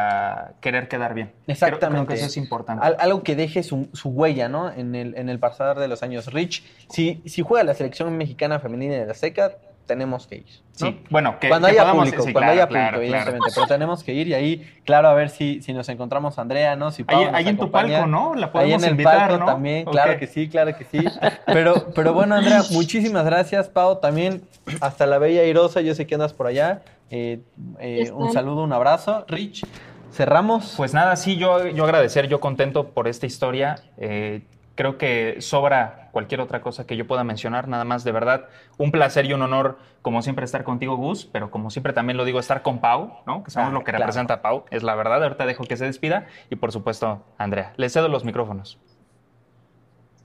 querer 0.61 0.89
quedar 0.89 1.15
bien. 1.15 1.33
Exactamente. 1.47 2.07
Creo, 2.07 2.09
que 2.09 2.15
eso 2.15 2.27
es 2.27 2.37
importante. 2.37 2.85
Al- 2.85 2.97
algo 2.99 3.23
que 3.23 3.37
deje 3.37 3.63
su, 3.63 3.89
su 3.93 4.11
huella, 4.11 4.49
¿no? 4.49 4.71
En 4.71 4.95
el, 4.95 5.17
en 5.17 5.29
el 5.29 5.39
pasar 5.39 5.79
de 5.79 5.89
los 5.89 6.03
años. 6.03 6.33
Rich, 6.33 6.65
si, 6.89 7.23
si 7.27 7.43
juega 7.43 7.65
la 7.65 7.75
selección 7.75 8.17
mexicana 8.17 8.59
femenina 8.61 8.95
de 8.95 9.07
la 9.07 9.15
SECA, 9.15 9.53
tenemos 9.87 10.29
que 10.29 10.37
ir. 10.37 10.45
¿no? 10.81 10.87
Sí, 10.87 11.01
bueno, 11.11 11.39
que, 11.41 11.49
cuando 11.49 11.67
que 11.67 11.73
haya 11.73 11.83
podamos- 11.83 12.05
público, 12.05 12.23
sí, 12.23 12.33
cuando 12.33 12.53
claro, 12.53 12.53
haya 12.53 12.69
público, 12.69 12.81
claro, 12.81 12.97
claro. 12.99 13.03
evidentemente. 13.03 13.51
Pero 13.55 13.67
tenemos 13.67 14.05
que 14.05 14.13
ir 14.15 14.29
y 14.29 14.35
ahí, 14.35 14.73
claro, 14.85 15.09
a 15.09 15.15
ver 15.15 15.31
si, 15.31 15.61
si 15.63 15.73
nos 15.73 15.89
encontramos 15.89 16.39
Andrea, 16.39 16.77
¿no? 16.77 16.93
Si 16.93 17.03
Pau 17.03 17.19
Ahí, 17.19 17.25
nos 17.27 17.35
ahí 17.35 17.49
en 17.49 17.59
tu 17.59 17.71
palco, 17.73 18.07
¿no? 18.07 18.35
La 18.37 18.47
Ahí 18.47 18.53
podemos 18.53 18.83
en 18.83 18.85
el 18.85 18.91
invitar, 18.93 19.19
palco 19.31 19.39
¿no? 19.39 19.47
también, 19.47 19.85
claro 19.87 20.17
que 20.17 20.29
sí, 20.29 20.49
claro 20.49 20.77
que 20.79 20.85
sí. 20.85 21.05
Pero, 21.47 21.87
pero 21.95 22.15
bueno, 22.15 22.37
Andrea, 22.37 22.63
muchísimas 22.71 23.25
gracias, 23.25 23.69
Pau. 23.69 23.99
También 24.01 24.43
hasta 24.81 25.07
la 25.07 25.19
Bella 25.19 25.43
Irosa, 25.43 25.81
yo 25.81 25.93
sé 25.97 26.07
que 26.07 26.15
andas 26.15 26.33
por 26.35 26.47
allá. 26.47 26.83
Eh, 27.11 27.41
eh, 27.81 28.13
un 28.15 28.33
saludo, 28.33 28.63
un 28.63 28.73
abrazo. 28.73 29.25
Rich, 29.27 29.67
cerramos. 30.13 30.75
Pues 30.77 30.95
nada, 30.95 31.17
sí, 31.17 31.37
yo, 31.37 31.67
yo 31.69 31.85
agradecer, 31.85 32.29
yo 32.29 32.41
contento 32.41 32.89
por 32.91 33.09
esta 33.09 33.27
historia. 33.27 33.77
Eh, 33.99 34.43
creo 34.75 34.97
que 34.99 35.37
sobra 35.41 36.09
cualquier 36.13 36.41
otra 36.41 36.63
cosa 36.63 36.87
que 36.87 36.97
yo 36.97 37.07
pueda 37.07 37.23
mencionar, 37.23 37.69
nada 37.69 37.85
más 37.85 38.03
de 38.03 38.13
verdad, 38.13 38.47
un 38.79 38.91
placer 38.91 39.27
y 39.27 39.33
un 39.35 39.43
honor, 39.43 39.79
como 40.03 40.23
siempre, 40.23 40.45
estar 40.45 40.65
contigo, 40.65 40.97
Gus, 40.97 41.27
pero 41.27 41.51
como 41.51 41.71
siempre 41.71 41.93
también 41.93 42.17
lo 42.17 42.25
digo, 42.25 42.41
estar 42.41 42.63
con 42.63 42.81
Pau, 42.81 43.19
¿no? 43.27 43.45
Que 43.45 43.51
sabemos 43.51 43.73
Ah, 43.73 43.75
lo 43.75 43.81
que 43.85 43.91
claro. 43.93 44.05
representa 44.05 44.35
a 44.35 44.43
Pau, 44.43 44.65
es 44.71 44.83
la 44.83 44.95
verdad. 44.95 45.23
Ahorita 45.23 45.45
dejo 45.47 45.65
que 45.65 45.77
se 45.77 45.85
despida 45.85 46.27
y, 46.49 46.57
por 46.57 46.73
supuesto, 46.73 47.23
Andrea. 47.39 47.73
Le 47.77 47.89
cedo 47.91 48.09
los 48.09 48.25
micrófonos. 48.25 48.79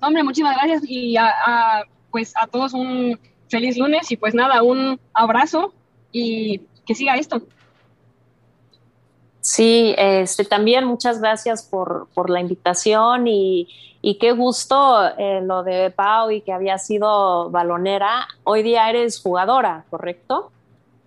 Hombre, 0.01 0.23
muchísimas 0.23 0.55
gracias 0.57 0.83
y 0.87 1.17
a, 1.17 1.27
a, 1.45 1.83
pues 2.11 2.33
a 2.41 2.47
todos 2.47 2.73
un 2.73 3.19
feliz 3.49 3.77
lunes 3.77 4.11
y 4.11 4.17
pues 4.17 4.33
nada, 4.35 4.61
un 4.63 4.99
abrazo 5.13 5.73
y 6.11 6.61
que 6.85 6.95
siga 6.95 7.15
esto. 7.15 7.41
Sí, 9.45 9.93
este, 9.99 10.43
también 10.43 10.85
muchas 10.85 11.21
gracias 11.21 11.61
por, 11.61 12.07
por 12.15 12.31
la 12.31 12.39
invitación 12.39 13.27
y, 13.27 13.67
y 14.01 14.15
qué 14.17 14.31
gusto 14.31 15.07
eh, 15.19 15.39
lo 15.43 15.61
de 15.61 15.91
Pau 15.91 16.31
y 16.31 16.41
que 16.41 16.51
había 16.51 16.79
sido 16.79 17.51
balonera. 17.51 18.27
Hoy 18.43 18.63
día 18.63 18.89
eres 18.89 19.21
jugadora, 19.21 19.85
¿correcto? 19.91 20.49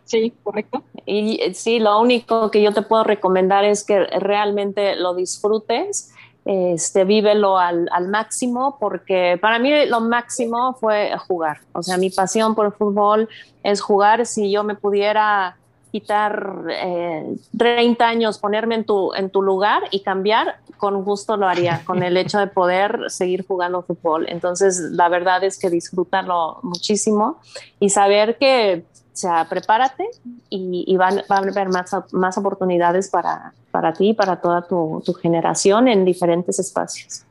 Sí, 0.04 0.32
correcto. 0.44 0.84
Y 1.04 1.40
eh, 1.42 1.52
sí, 1.52 1.80
lo 1.80 1.98
único 2.00 2.52
que 2.52 2.62
yo 2.62 2.72
te 2.72 2.82
puedo 2.82 3.02
recomendar 3.02 3.64
es 3.64 3.82
que 3.82 4.04
realmente 4.04 4.94
lo 4.94 5.16
disfrutes, 5.16 6.14
este, 6.44 7.02
vívelo 7.02 7.58
al, 7.58 7.88
al 7.90 8.06
máximo, 8.06 8.76
porque 8.78 9.36
para 9.42 9.58
mí 9.58 9.84
lo 9.86 10.00
máximo 10.00 10.74
fue 10.74 11.10
jugar. 11.26 11.58
O 11.72 11.82
sea, 11.82 11.96
mi 11.96 12.10
pasión 12.10 12.54
por 12.54 12.66
el 12.66 12.72
fútbol 12.72 13.28
es 13.64 13.80
jugar. 13.80 14.26
Si 14.26 14.52
yo 14.52 14.62
me 14.62 14.76
pudiera 14.76 15.56
quitar 15.90 16.64
eh, 16.70 17.36
30 17.56 18.06
años, 18.06 18.38
ponerme 18.38 18.76
en 18.76 18.84
tu, 18.84 19.12
en 19.14 19.30
tu 19.30 19.42
lugar 19.42 19.82
y 19.90 20.00
cambiar, 20.02 20.56
con 20.76 21.02
gusto 21.04 21.36
lo 21.36 21.46
haría, 21.48 21.82
con 21.86 22.02
el 22.02 22.16
hecho 22.16 22.38
de 22.38 22.46
poder 22.46 23.10
seguir 23.10 23.46
jugando 23.46 23.82
fútbol. 23.82 24.26
Entonces, 24.28 24.78
la 24.92 25.08
verdad 25.08 25.42
es 25.44 25.58
que 25.58 25.70
disfrútalo 25.70 26.58
muchísimo 26.62 27.38
y 27.80 27.90
saber 27.90 28.38
que, 28.38 28.84
o 29.12 29.16
sea, 29.16 29.46
prepárate 29.48 30.08
y, 30.48 30.84
y 30.86 30.96
van, 30.96 31.22
van, 31.28 31.44
a 31.48 31.50
haber 31.50 31.68
más, 31.68 31.90
más 32.12 32.38
oportunidades 32.38 33.08
para, 33.10 33.52
para 33.70 33.92
ti 33.92 34.10
y 34.10 34.14
para 34.14 34.40
toda 34.40 34.62
tu, 34.62 35.02
tu 35.04 35.12
generación 35.14 35.88
en 35.88 36.04
diferentes 36.04 36.58
espacios. 36.58 37.24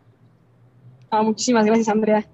Ah, 1.09 1.23
muchísimas 1.23 1.65
gracias, 1.65 1.87
Andrea. 1.89 2.25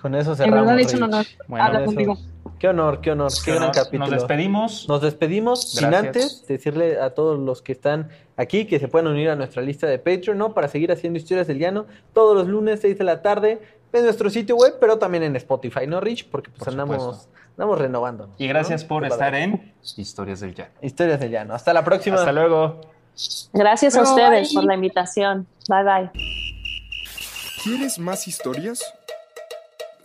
Con 0.00 0.14
eso 0.16 0.32
En 0.32 0.36
cerramos. 0.38 0.66
verdad, 0.66 0.80
es 0.80 0.94
un 0.94 1.00
Rich. 1.00 1.02
honor 1.02 1.26
Bueno, 1.46 1.64
hablar 1.64 1.82
eso. 1.82 2.18
Qué 2.62 2.68
honor, 2.68 3.00
qué 3.00 3.10
honor, 3.10 3.32
qué 3.44 3.50
gran 3.50 3.66
Nos- 3.66 3.76
capítulo. 3.76 4.06
Nos 4.06 4.10
despedimos. 4.10 4.88
Nos 4.88 5.02
despedimos 5.02 5.68
sin 5.72 5.92
antes 5.92 6.46
decirle 6.46 7.00
a 7.00 7.10
todos 7.10 7.36
los 7.36 7.60
que 7.60 7.72
están 7.72 8.10
aquí 8.36 8.66
que 8.66 8.78
se 8.78 8.86
pueden 8.86 9.08
unir 9.08 9.30
a 9.30 9.34
nuestra 9.34 9.62
lista 9.62 9.88
de 9.88 9.98
Patreon, 9.98 10.38
¿no? 10.38 10.54
Para 10.54 10.68
seguir 10.68 10.92
haciendo 10.92 11.18
historias 11.18 11.48
del 11.48 11.58
llano 11.58 11.86
todos 12.12 12.36
los 12.36 12.46
lunes, 12.46 12.78
6 12.80 12.96
de 12.98 13.02
la 13.02 13.20
tarde, 13.20 13.60
en 13.92 14.04
nuestro 14.04 14.30
sitio 14.30 14.54
web, 14.54 14.76
pero 14.78 14.96
también 14.96 15.24
en 15.24 15.34
Spotify, 15.34 15.88
¿no, 15.88 16.00
Rich? 16.00 16.28
Porque 16.30 16.50
pues 16.50 16.60
Por 16.60 16.68
andamos, 16.68 17.28
andamos 17.56 17.80
renovando. 17.80 18.30
Y 18.38 18.46
gracias 18.46 18.84
por 18.84 19.04
estar 19.04 19.34
en 19.34 19.54
en 19.54 19.74
Historias 19.96 20.38
del 20.38 20.54
Llano. 20.54 20.70
Historias 20.82 21.18
del 21.18 21.32
llano. 21.32 21.54
Hasta 21.54 21.72
la 21.74 21.82
próxima. 21.82 22.18
Hasta 22.18 22.30
luego. 22.30 22.80
Gracias 23.52 23.96
a 23.96 24.02
ustedes 24.02 24.54
por 24.54 24.62
la 24.62 24.76
invitación. 24.76 25.48
Bye 25.68 25.82
bye. 25.82 26.10
¿Quieres 27.64 27.98
más 27.98 28.28
historias? 28.28 28.84